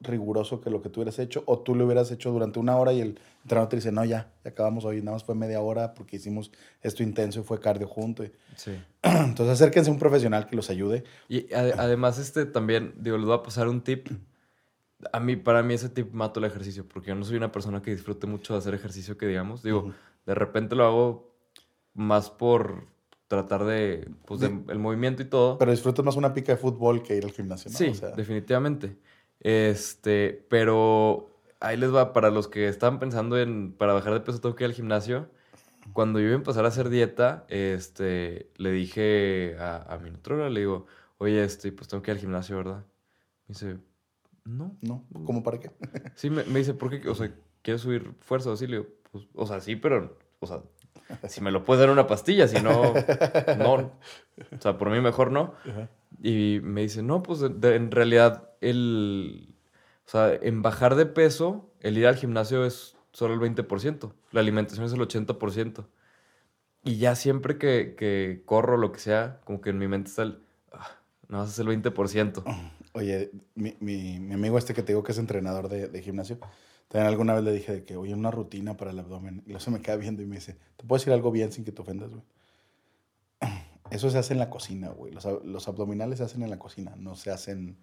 [0.00, 2.92] riguroso que lo que tú hubieras hecho o tú lo hubieras hecho durante una hora
[2.92, 5.94] y el entrenador te dice, no, ya, ya acabamos hoy, nada más fue media hora
[5.94, 8.24] porque hicimos esto intenso y fue cardio junto.
[8.24, 8.72] Y- Sí.
[9.02, 11.02] Entonces acérquense a un profesional que los ayude.
[11.28, 14.08] Y ade- además, este también, digo, les voy a pasar un tip.
[15.12, 17.82] A mí, para mí ese tip mato el ejercicio, porque yo no soy una persona
[17.82, 19.62] que disfrute mucho de hacer ejercicio, que digamos.
[19.62, 19.92] Digo,
[20.26, 21.34] de repente lo hago
[21.94, 22.86] más por
[23.28, 25.58] tratar de, pues, de- el movimiento y todo.
[25.58, 27.76] Pero disfrutas más una pica de fútbol que ir al gimnasio, ¿no?
[27.76, 28.96] Sí, O sea, definitivamente.
[29.40, 31.30] Este, pero
[31.60, 34.64] ahí les va, para los que estaban pensando en, para bajar de peso tengo que
[34.64, 35.30] ir al gimnasio.
[35.92, 40.50] Cuando yo iba a empezar a hacer dieta, este, le dije a, a mi nutróloga,
[40.50, 40.86] le digo,
[41.18, 42.84] oye, este, pues tengo que ir al gimnasio, ¿verdad?
[43.48, 43.78] Me dice,
[44.48, 44.76] no.
[44.80, 45.04] ¿No?
[45.24, 45.70] ¿Cómo para qué?
[46.16, 47.08] Sí, me, me dice, ¿por qué?
[47.08, 47.32] O sea,
[47.62, 48.52] ¿quieres subir fuerza?
[48.52, 50.62] Así le digo, pues, o sea, sí, pero, o sea,
[51.28, 52.94] si me lo puedes dar en una pastilla, si no,
[53.58, 53.74] no.
[53.74, 55.54] O sea, por mí mejor no.
[55.68, 55.88] Ajá.
[56.22, 59.54] Y me dice, no, pues de- de- en realidad el...
[60.06, 64.12] O sea, en bajar de peso, el ir al gimnasio es solo el 20%.
[64.32, 65.84] La alimentación es el 80%.
[66.84, 70.22] Y ya siempre que, que corro, lo que sea, como que en mi mente está
[70.22, 70.38] el...
[70.72, 70.88] Ah,
[71.28, 72.42] no, es el 20%.
[72.92, 76.38] Oye, mi, mi, mi amigo este que te digo que es entrenador de, de gimnasio,
[76.88, 79.42] también alguna vez le dije de que, oye, una rutina para el abdomen.
[79.44, 81.64] Y luego se me queda viendo y me dice, ¿te puedo decir algo bien sin
[81.64, 82.22] que te ofendas, güey?
[83.90, 85.12] Eso se hace en la cocina, güey.
[85.12, 87.76] Los, los abdominales se hacen en la cocina, no se hacen en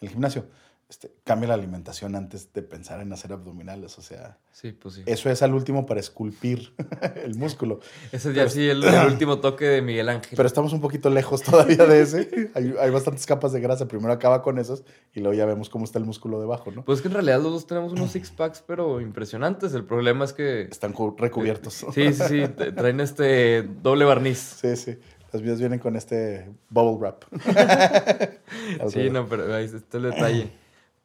[0.00, 0.46] el gimnasio.
[0.90, 3.98] Este, cambia la alimentación antes de pensar en hacer abdominales.
[3.98, 5.02] O sea, Sí, pues sí.
[5.04, 6.72] eso es al último para esculpir
[7.24, 7.80] el músculo.
[8.10, 10.32] Ese ya sí, el, el último toque de Miguel Ángel.
[10.34, 12.50] Pero estamos un poquito lejos todavía de ese.
[12.54, 13.86] Hay, hay bastantes capas de grasa.
[13.86, 16.82] Primero acaba con esos y luego ya vemos cómo está el músculo debajo, ¿no?
[16.86, 19.74] Pues que en realidad los dos tenemos unos six packs, pero impresionantes.
[19.74, 20.62] El problema es que...
[20.62, 21.84] Están cu- recubiertos.
[21.94, 22.48] Sí, sí, sí.
[22.74, 24.38] Traen este doble barniz.
[24.38, 24.96] Sí, sí.
[25.34, 27.24] Las mías vienen con este bubble wrap.
[28.88, 30.50] Sí, no, pero ahí está el detalle.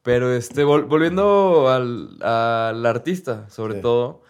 [0.04, 3.82] Pero este, vol- volviendo al, al artista, sobre Sí.
[3.82, 4.22] todo,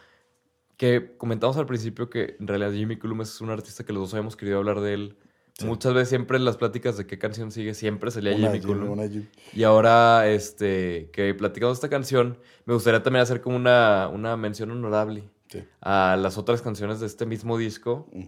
[0.78, 4.14] que comentamos al principio que en realidad Jimmy Cullum es un artista que los dos
[4.14, 5.18] habíamos querido hablar de él.
[5.58, 5.66] Sí.
[5.66, 9.00] Muchas veces siempre en las pláticas de qué canción sigue, siempre salía Una Jimmy Cullum.
[9.54, 14.72] Y ahora, este, que platicamos esta canción, me gustaría también hacer como una, una mención
[14.72, 15.64] honorable Sí.
[15.82, 18.24] a las otras canciones de este mismo disco Mm,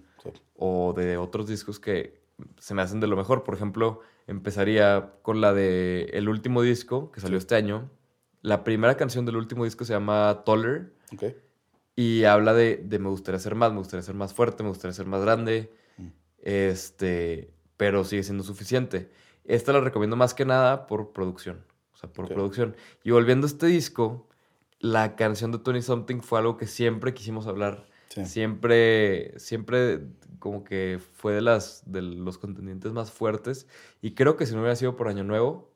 [0.56, 2.25] o de otros discos que
[2.60, 3.44] se me hacen de lo mejor.
[3.44, 7.90] Por ejemplo, empezaría con la de el último disco que salió este año.
[8.42, 11.24] La primera canción del último disco se llama Taller Ok.
[11.96, 14.94] y habla de, de me gustaría ser más, me gustaría ser más fuerte, me gustaría
[14.94, 16.08] ser más grande, Mm.
[16.42, 19.10] este, pero sigue siendo suficiente.
[19.46, 22.34] Esta la recomiendo más que nada por producción, o sea, por Ok.
[22.34, 22.76] producción.
[23.04, 24.28] Y volviendo a este disco,
[24.80, 27.88] la canción de Tony Something fue algo que siempre quisimos hablar.
[28.16, 28.26] Sí.
[28.26, 30.02] Siempre, siempre
[30.40, 33.68] como que fue de las de los contendientes más fuertes.
[34.02, 35.72] Y creo que si no hubiera sido por Año Nuevo,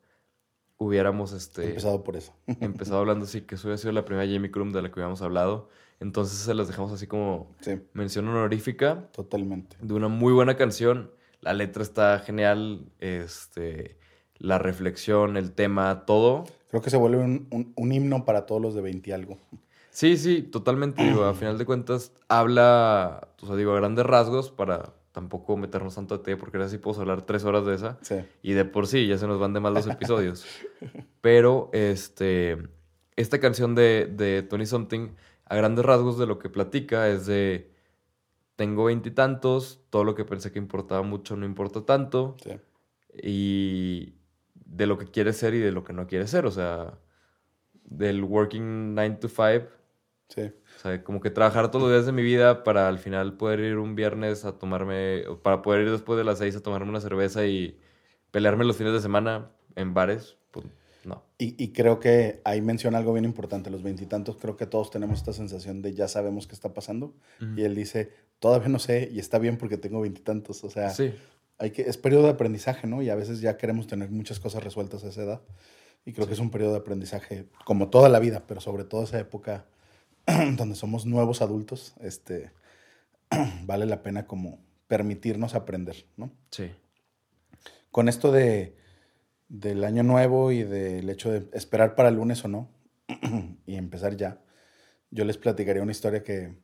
[0.78, 2.32] hubiéramos este, empezado por eso.
[2.60, 5.22] empezado hablando así, que eso hubiera sido la primera Jamie Crum de la que habíamos
[5.22, 5.68] hablado.
[6.00, 9.76] Entonces se las dejamos así como Sí, mención honorífica totalmente.
[9.80, 11.10] de una muy buena canción.
[11.42, 13.98] La letra está genial, este,
[14.38, 16.44] la reflexión, el tema, todo.
[16.70, 19.36] Creo que se vuelve un, un- un himno para todos los de 20 y algo.
[19.90, 21.02] Sí, sí, totalmente.
[21.02, 25.96] Digo, a final de cuentas, habla, o sea, digo, a grandes rasgos para tampoco meternos
[25.96, 27.98] tanto a detalle, porque ahora sí podemos hablar tres horas de esa.
[28.02, 28.16] Sí.
[28.42, 30.44] Y de por sí ya se nos van de más los episodios.
[31.20, 32.56] Pero, este,
[33.16, 35.08] esta canción de, de Tony Something,
[35.46, 37.72] a grandes rasgos de lo que platica es de,
[38.54, 42.52] tengo veintitantos, todo lo que pensé que importaba mucho no importa tanto, Sí.
[43.22, 44.14] y
[44.54, 46.98] de lo que quieres ser y de lo que no quieres ser, o sea,
[47.84, 49.66] del working 9 to 5
[50.30, 50.42] Sí.
[50.42, 53.60] o sea, como que trabajar todos los días de mi vida para al final poder
[53.60, 57.00] ir un viernes a tomarme, para poder ir después de las seis a tomarme una
[57.00, 57.78] cerveza y
[58.30, 60.66] pelearme los fines de semana en bares, pues
[61.04, 61.24] no.
[61.36, 63.70] Y, y creo que ahí menciona algo bien importante.
[63.70, 67.14] Los veintitantos, creo que todos tenemos esta sensación de ya sabemos qué está pasando.
[67.56, 70.62] Y él dice, todavía no sé y está bien porque tengo veintitantos.
[70.62, 71.12] O sea, Sí,
[71.58, 73.02] hay que, es periodo de aprendizaje, ¿no?
[73.02, 75.42] Y a veces ya queremos tener muchas cosas resueltas a esa edad.
[76.04, 79.04] Y creo que es un periodo de aprendizaje, como toda la vida, pero sobre todo
[79.04, 79.66] esa época
[80.56, 82.52] donde somos nuevos adultos, este,
[83.64, 86.30] vale la pena como permitirnos aprender, ¿no?
[86.50, 86.70] sí.
[87.90, 88.76] Con esto de,
[89.48, 92.68] del año nuevo y del hecho de esperar para el lunes o no,
[93.66, 94.40] y empezar ya,
[95.10, 96.54] yo les platicaría una historia que,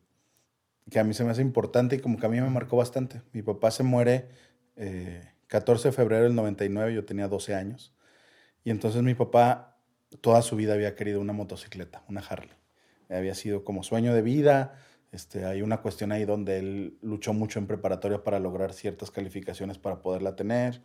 [0.88, 3.22] que a mí se me hace importante y como que a mí me marcó bastante.
[3.32, 4.28] Mi papá se muere
[4.76, 7.92] eh, 14 de febrero del 99, yo tenía 12 años.
[8.62, 9.78] Y entonces mi papá
[10.20, 12.56] toda su vida había querido una motocicleta, una Harley.
[13.08, 14.78] Había sido como sueño de vida.
[15.12, 19.78] Este, hay una cuestión ahí donde él luchó mucho en preparatoria para lograr ciertas calificaciones
[19.78, 20.82] para poderla tener.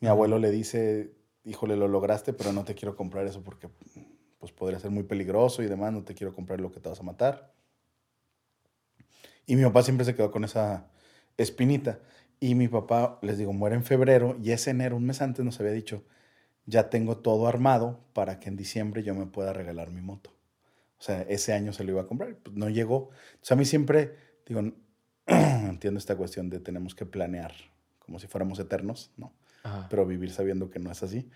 [0.00, 1.12] Mi abuelo le dice,
[1.44, 3.68] híjole, lo lograste, pero no te quiero comprar eso porque
[4.38, 7.00] pues, podría ser muy peligroso y demás, no te quiero comprar lo que te vas
[7.00, 7.52] a matar.
[9.46, 10.90] Y mi papá siempre se quedó con esa
[11.36, 12.00] espinita.
[12.40, 15.60] Y mi papá, les digo, muere en febrero y ese enero, un mes antes, nos
[15.60, 16.04] había dicho,
[16.66, 20.30] ya tengo todo armado para que en diciembre yo me pueda regalar mi moto.
[20.98, 22.36] O sea, ese año se lo iba a comprar.
[22.36, 23.10] Pues no llegó.
[23.32, 24.62] Entonces a mí siempre, digo,
[25.26, 27.52] entiendo esta cuestión de tenemos que planear
[27.98, 29.32] como si fuéramos eternos, ¿no?
[29.62, 29.86] Ajá.
[29.88, 31.30] Pero vivir sabiendo que no es así.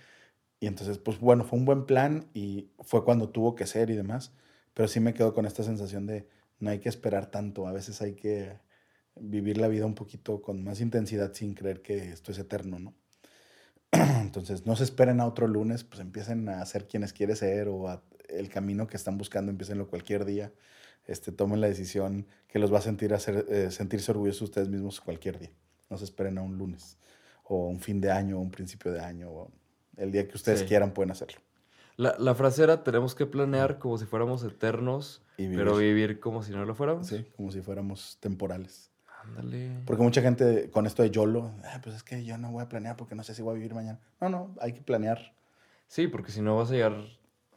[0.60, 3.96] Y entonces, pues bueno, fue un buen plan y fue cuando tuvo que ser y
[3.96, 4.32] demás.
[4.74, 6.28] Pero sí me quedo con esta sensación de
[6.60, 7.66] no hay que esperar tanto.
[7.66, 8.58] A veces hay que
[9.16, 12.94] vivir la vida un poquito con más intensidad sin creer que esto es eterno, ¿no?
[14.20, 17.88] Entonces, no se esperen a otro lunes, pues empiecen a ser quienes quieren ser o
[17.88, 20.52] a el camino que están buscando, empiecenlo cualquier día.
[21.06, 25.00] Este, tomen la decisión que los va a sentir hacer, eh, sentirse orgullosos ustedes mismos
[25.00, 25.50] cualquier día.
[25.90, 26.98] No se esperen a un lunes
[27.44, 29.50] o un fin de año o un principio de año o
[29.96, 30.66] el día que ustedes Sí.
[30.66, 31.40] quieran pueden hacerlo.
[31.96, 35.94] La, la frase era, tenemos que planear como si fuéramos eternos, Y pero vivir.
[35.94, 37.06] vivir como si no lo fuéramos.
[37.08, 38.90] Sí, como si fuéramos temporales.
[39.24, 39.80] Ándale.
[39.86, 42.68] Porque mucha gente con esto de YOLO, "Ah, pues es que yo no voy a
[42.68, 43.98] planear porque no sé si voy a vivir mañana.
[44.20, 45.32] No, no, hay que planear.
[45.88, 46.94] Sí, porque si no vas a llegar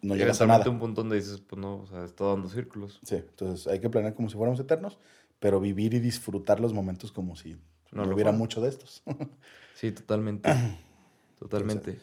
[0.02, 0.70] No llegas a nada.
[0.70, 3.00] un punto donde dices, pues no, o sea, está dando círculos.
[3.04, 4.98] Sí, entonces hay que planear como si fuéramos eternos,
[5.40, 7.54] pero vivir y disfrutar los momentos como si
[7.92, 9.04] No no, lo hubiera mucho de estos.
[9.76, 10.48] Sí, totalmente.
[11.40, 11.98] totalmente.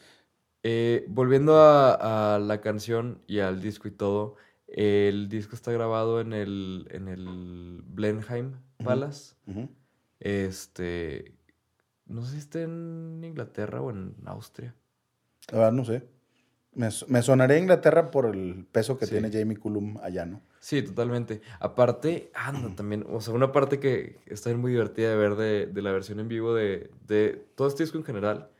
[0.64, 4.34] Eh, volviendo a, a la canción y al disco y todo,
[4.66, 9.34] el disco está grabado en el, en el Blenheim Palace.
[10.20, 11.34] Este.
[12.06, 14.74] No sé si está en Inglaterra o en Austria.
[15.52, 16.08] La verdad, no sé.
[16.78, 19.12] Me, sonaría a Inglaterra por el peso que Sí.
[19.12, 20.40] tiene Jamie Cullum allá, ¿no?
[20.60, 21.40] Sí, totalmente.
[21.58, 25.82] Aparte, anda también, o sea, una parte que está muy divertida de ver de, de
[25.82, 28.50] la versión en vivo de, de todo este disco en general,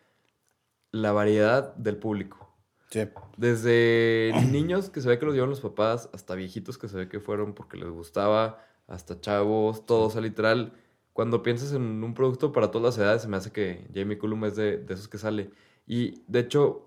[0.91, 2.53] la variedad del público.
[2.91, 3.01] Sí.
[3.37, 7.09] Desde niños que se ve que los llevan los papás, hasta viejitos que se ve
[7.09, 10.73] que fueron porque les gustaba, hasta chavos, todo, o sea, literal.
[11.13, 14.45] Cuando piensas en un producto para todas las edades, se me hace que Jamie Cullum
[14.47, 15.51] es de, de esos que sale.
[15.87, 16.87] Y de hecho,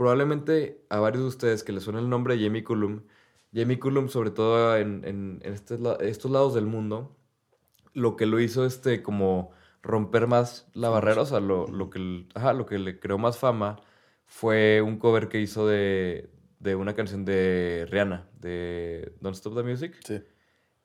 [0.00, 3.02] probablemente a varios de ustedes que les suena el nombre de Jamie Cullum,
[3.52, 7.14] Jamie Cullum, sobre todo en, en- en este estos lados del mundo,
[7.92, 9.50] lo que lo hizo este como
[9.82, 13.36] romper más la barrera, o sea, lo, lo que, ajá, lo que le creó más
[13.38, 13.76] fama
[14.26, 19.62] fue un cover que hizo de, de una canción de Rihanna, de Don't Stop the
[19.64, 19.96] Music.
[20.02, 20.22] Sí.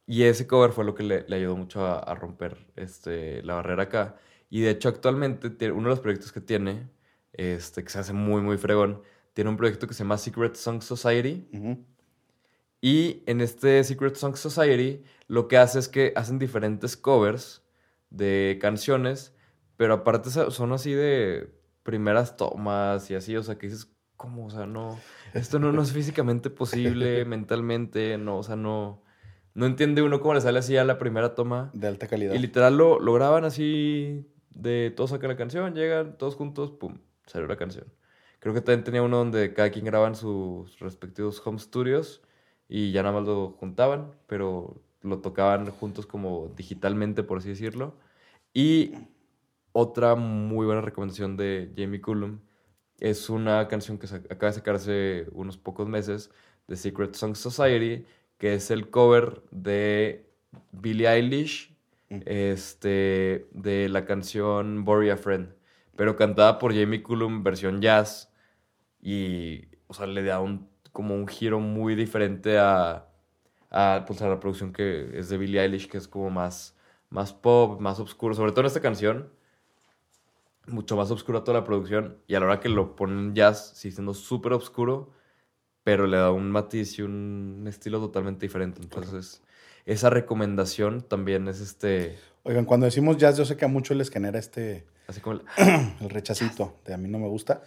[0.07, 3.55] Y ese cover fue lo que le, le ayudó mucho a, a romper este, la
[3.55, 4.17] barrera acá.
[4.49, 6.89] Y de hecho, actualmente, tiene- uno de los proyectos que tiene,
[7.37, 9.01] este, que se hace muy, muy fregón,
[9.33, 11.47] tiene un proyecto que se llama Secret Song Society.
[12.81, 17.63] Y en este Secret Song Society, lo que hace es que hacen diferentes covers
[18.09, 19.33] de canciones,
[19.77, 21.49] pero aparte so- son así de
[21.83, 24.45] primeras tomas y así, o sea, que dices, ¿cómo?
[24.45, 24.99] O sea, no,
[25.33, 29.01] esto no, no es físicamente posible, mentalmente, no, o sea, no,
[29.53, 31.71] no entiende uno cómo le sale así a la primera toma.
[31.73, 32.33] De alta calidad.
[32.35, 36.99] Y literal lo, lo graban así de todos sacan la canción, llegan todos juntos, pum,
[37.25, 37.85] salió la canción.
[38.39, 42.21] Creo que también tenía uno donde cada quien graba en sus respectivos home studios
[42.67, 47.95] y ya nada más lo juntaban, pero lo tocaban juntos como digitalmente, por así decirlo.
[48.53, 48.93] Y
[49.71, 52.39] otra muy buena recomendación de Jamie Cullum
[52.99, 56.31] es una canción que acaba de sacar hace unos pocos meses
[56.67, 58.05] de Secret Song Society,
[58.37, 60.29] que es el cover de
[60.71, 61.75] Billie Eilish,
[62.09, 62.21] Mm.
[62.25, 65.49] este, de la canción Bury a Friend,
[65.95, 68.31] pero cantada por Jamie Cullum versión jazz
[69.01, 73.07] y, o sea, le da un, como un giro muy diferente a,
[73.69, 76.75] a, pues, la producción que es de Billie Eilish, que es como más,
[77.09, 79.29] más pop, más oscuro, sobre todo en esta canción,
[80.67, 83.91] mucho más oscura toda la producción y a la hora que lo ponen jazz, sí
[83.91, 85.11] siendo súper oscuro,
[85.83, 88.81] pero le da un matiz y un estilo totalmente diferente.
[88.81, 89.43] Entonces,
[89.85, 94.11] esa recomendación también es este, Oigan, cuando decimos jazz, yo sé que a muchos les
[94.11, 95.45] genera este, así como el,
[96.01, 97.61] el rechacito de a mí no me gusta.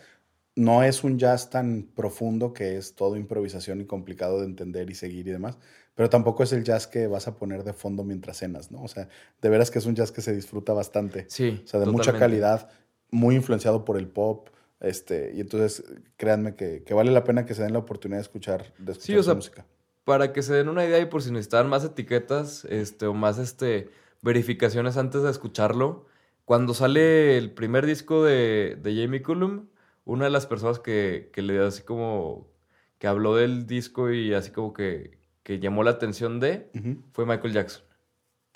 [0.55, 4.95] No es un jazz tan profundo que es todo improvisación y complicado de entender y
[4.95, 5.57] seguir y demás,
[5.95, 8.83] pero tampoco es el jazz que vas a poner de fondo mientras cenas, ¿no?
[8.83, 9.09] O sea,
[9.41, 11.27] de veras que es un jazz que se disfruta bastante.
[11.29, 12.71] sí, O sea, de mucha calidad,
[13.11, 14.49] muy influenciado por el pop.
[14.81, 15.83] Este, y entonces,
[16.17, 19.07] créanme que, que vale la pena que se den la oportunidad de escuchar, de escuchar
[19.07, 19.67] Sí, o sea, música.
[20.05, 23.39] Para que se den una idea y por si necesitan más etiquetas este, o más
[23.39, 23.91] este,
[24.23, 26.07] verificaciones antes de escucharlo,
[26.49, 29.67] cuando sale el primer disco de, de Jamie Cullum,
[30.07, 32.49] una de las personas que, que le dio así como,
[32.97, 36.71] que habló del disco y así como que, que llamó la atención de,
[37.13, 37.85] fue Michael Jackson.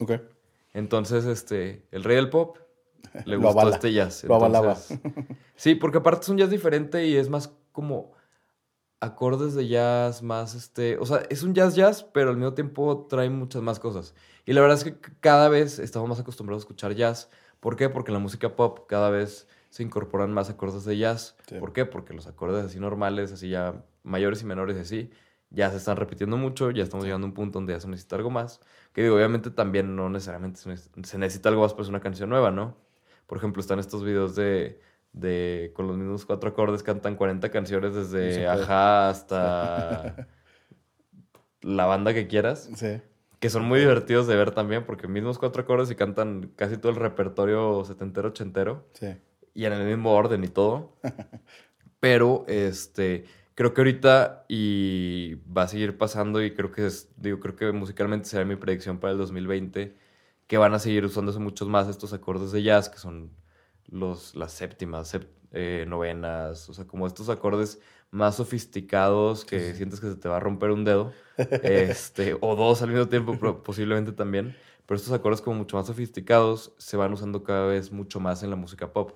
[0.01, 0.12] Ok.
[0.72, 2.57] Entonces, este, el rey del pop
[3.26, 4.24] le gustó avala, este jazz.
[4.24, 4.74] lo avalaba.
[5.57, 8.14] Sí, porque aparte es un jazz diferente y es más como
[9.01, 13.07] acordes de jazz, más este, o sea, es un jazz jazz, pero al mismo tiempo
[13.11, 14.14] trae muchas más cosas.
[14.47, 17.28] Y la verdad es que cada vez estamos más acostumbrados a escuchar jazz.
[17.63, 17.89] ¿Por qué?
[17.89, 21.37] Porque en la música pop cada vez se incorporan más acordes de jazz.
[21.47, 21.55] Sí.
[21.61, 21.87] ¿Por qué?
[21.87, 25.11] Porque los acordes así normales, así ya mayores y menores y así,
[25.51, 28.17] ya se están repitiendo mucho, ya estamos llegando a un punto donde ya se necesita
[28.17, 28.61] algo más.
[28.93, 32.01] Que digo, obviamente también no necesariamente se neces- se necesita algo más para hacer una
[32.01, 32.77] canción nueva, ¿no?
[33.29, 34.81] Por ejemplo, están estos videos de,
[35.13, 38.47] de con los mismos cuatro acordes cantan 40 canciones desde puede.
[38.49, 40.27] Ajá hasta
[41.63, 43.01] la banda que quieras, Sí.
[43.43, 46.93] Que son muy divertidos de ver también porque mismos cuatro acordes y cantan casi todo
[46.93, 49.16] el repertorio setentero, ochentero Sí.
[49.53, 50.97] y en el mismo orden y todo.
[52.01, 53.24] Pero este
[53.55, 57.72] creo que ahorita y va a seguir pasando y creo que es digo creo que
[57.72, 59.97] musicalmente será mi predicción para el 2020
[60.47, 63.30] que van a seguir usándose muchos más estos acordes de jazz que son
[63.88, 67.80] los las séptimas, sep- eh, novenas, o sea, como estos acordes
[68.13, 71.13] más sofisticados que Sí, sientes que se te va a romper un dedo,
[71.65, 74.55] este, o dos al mismo tiempo, posiblemente también.
[74.87, 78.51] Pero estos acordes como mucho más sofisticados se van usando cada vez mucho más en
[78.51, 79.13] la música pop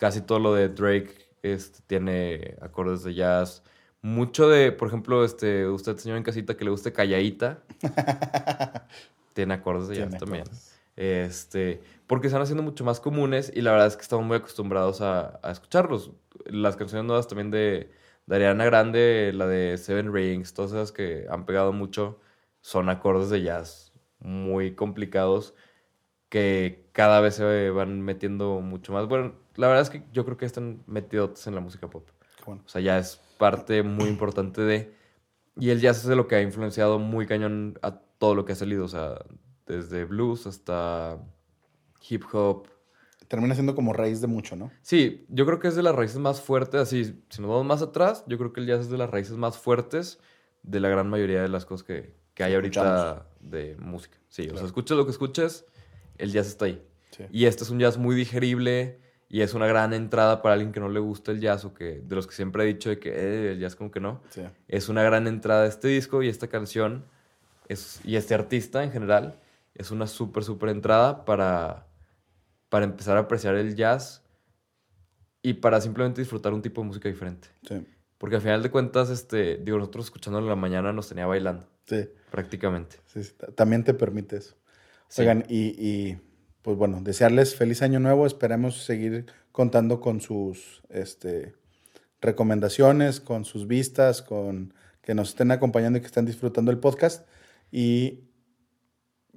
[0.00, 3.62] casi todo lo de Drake este, tiene acordes de jazz.
[4.02, 7.62] Mucho de, por ejemplo, este, usted, señor en casita, que le guste calladita,
[9.34, 10.42] tiene acordes de jazz también.
[10.42, 10.80] acordes.
[10.96, 14.38] Este, porque se van haciendo mucho más comunes y la verdad es que estamos muy
[14.38, 16.10] acostumbrados a, a escucharlos.
[16.46, 17.90] Las canciones nuevas también de,
[18.30, 22.20] de Ariana Grande, la de Seven Rings, todas esas que han pegado mucho,
[22.60, 25.54] son acordes de jazz muy complicados
[26.28, 29.08] que cada vez se van metiendo mucho más.
[29.08, 32.08] Bueno, la verdad es que yo creo que están metidos en la música pop.
[32.46, 32.62] Bueno.
[32.64, 34.94] O sea, ya es parte muy importante de...
[35.56, 38.52] Y el jazz es de lo que ha influenciado muy cañón a todo lo que
[38.52, 38.84] ha salido.
[38.84, 39.24] O sea,
[39.66, 41.18] desde blues hasta
[42.08, 42.68] hip hop.
[43.30, 44.72] Termina siendo como raíz de mucho, ¿no?
[44.82, 46.80] Sí, yo creo que es de las raíces más fuertes.
[46.80, 49.36] Así, si nos vamos más atrás, yo creo que el jazz es de las raíces
[49.36, 50.18] más fuertes
[50.64, 54.18] de la gran mayoría de las cosas que, que hay ahorita de música.
[54.28, 54.66] Sí, o sea, Claro.
[54.66, 55.64] escuches lo que escuches,
[56.18, 56.84] el jazz está ahí.
[57.12, 57.24] Sí.
[57.30, 60.80] Y este es un jazz muy digerible y es una gran entrada para alguien que
[60.80, 63.10] no le gusta el jazz o que de los que siempre he dicho de que
[63.10, 64.20] eh, el jazz como que no.
[64.30, 64.42] Sí.
[64.66, 67.04] Es una gran entrada este disco y esta canción
[67.68, 69.38] es, y este artista en general
[69.76, 71.86] es una súper, súper entrada para,
[72.70, 74.22] para empezar a apreciar el jazz
[75.42, 77.48] y para simplemente disfrutar un tipo de música diferente.
[77.68, 77.86] Sí.
[78.16, 81.66] Porque al final de cuentas, este, digo, nosotros escuchándolo en la mañana nos tenía bailando,
[81.86, 82.08] Sí.
[82.30, 82.96] prácticamente.
[83.06, 84.56] Sí, sí, ta- También te permite eso.
[85.08, 85.22] Sí.
[85.22, 86.18] Oigan, y, y,
[86.62, 88.26] pues bueno, desearles feliz año nuevo.
[88.26, 91.54] Esperemos seguir contando con sus este,
[92.20, 97.26] recomendaciones, con sus vistas, con que nos estén acompañando y que estén disfrutando el podcast.
[97.72, 98.20] Y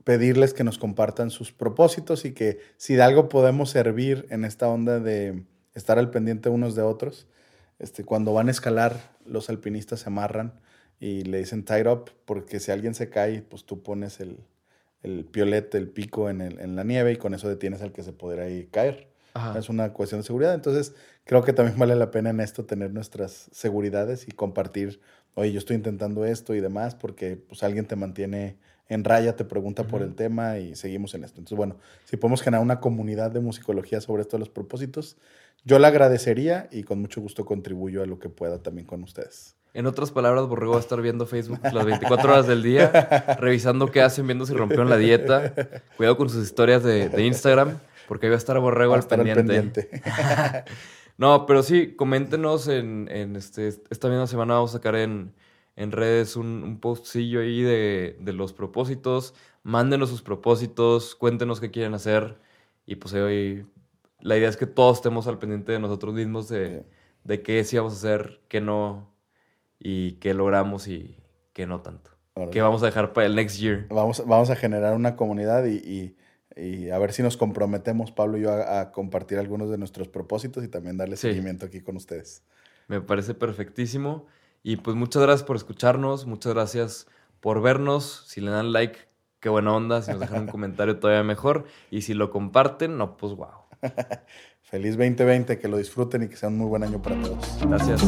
[0.04, 4.68] pedirles que nos compartan sus propósitos y que si de algo podemos servir en esta
[4.68, 5.43] onda de
[5.74, 7.28] estar al pendiente unos de otros,
[7.80, 10.60] este, cuando van a escalar, los alpinistas se amarran
[10.99, 14.38] y le dicen tied up, porque si alguien se cae, pues tú pones el,
[15.01, 18.04] el piolete, el pico en, el- en la nieve y con eso detienes al que
[18.04, 19.10] se podrá ahí caer.
[19.34, 19.58] Ajá.
[19.58, 20.54] Es una cuestión de seguridad.
[20.54, 20.93] Entonces,
[21.24, 25.01] creo que también vale la pena en esto tener nuestras seguridades y compartir,
[25.34, 28.58] oye, yo estoy intentando esto y demás, porque pues alguien te mantiene
[28.90, 31.40] en raya, te pregunta por el tema y seguimos en esto.
[31.40, 35.18] Entonces, bueno, si podemos generar una comunidad de musicología sobre esto de los propósitos,
[35.64, 39.56] yo la agradecería y con mucho gusto contribuyo a lo que pueda también con ustedes.
[39.74, 43.90] En otras palabras, Borrego va a estar viendo Facebook las 24 horas del día, revisando
[43.90, 45.54] qué hacen, viendo si rompieron la dieta.
[45.98, 49.00] Cuidado con sus historias de, de Instagram, porque ahí va a estar Borrego Va a
[49.00, 49.90] al estar al pendiente.
[51.16, 55.32] No, pero sí, coméntenos en, en este, esta misma semana vamos a sacar en,
[55.76, 59.34] en redes un, un postillo ahí de, de los propósitos.
[59.64, 62.38] Mándenos sus propósitos, cuéntenos qué quieren hacer.
[62.86, 63.66] Y pues hoy
[64.20, 66.86] la idea es que todos estemos al pendiente de nosotros mismos, de, Sí.
[67.24, 69.10] de qué sí vamos a hacer, qué no,
[69.80, 71.18] y qué logramos y
[71.54, 72.12] qué no tanto.
[72.36, 72.52] Órale.
[72.52, 73.88] ¿Qué vamos a dejar para el next year?
[73.90, 76.16] Vamos, vamos a generar una comunidad y, y-
[76.56, 80.08] y a ver si nos comprometemos, Pablo y yo, a, a compartir algunos de nuestros
[80.08, 81.30] propósitos y también darle Sí.
[81.30, 82.44] seguimiento aquí con ustedes.
[82.88, 84.28] Me parece perfectísimo.
[84.64, 87.07] Y pues muchas gracias por escucharnos, muchas gracias
[87.41, 88.24] por vernos.
[88.28, 88.97] Si le dan like,
[89.41, 90.01] qué buena onda.
[90.01, 91.66] Si nos dejan un comentario, todavía mejor.
[91.91, 93.49] Y si lo comparten, no, pues wow.
[94.61, 97.45] Feliz 2020, que lo disfruten y que sea un muy buen año para todos.
[97.68, 98.01] Gracias.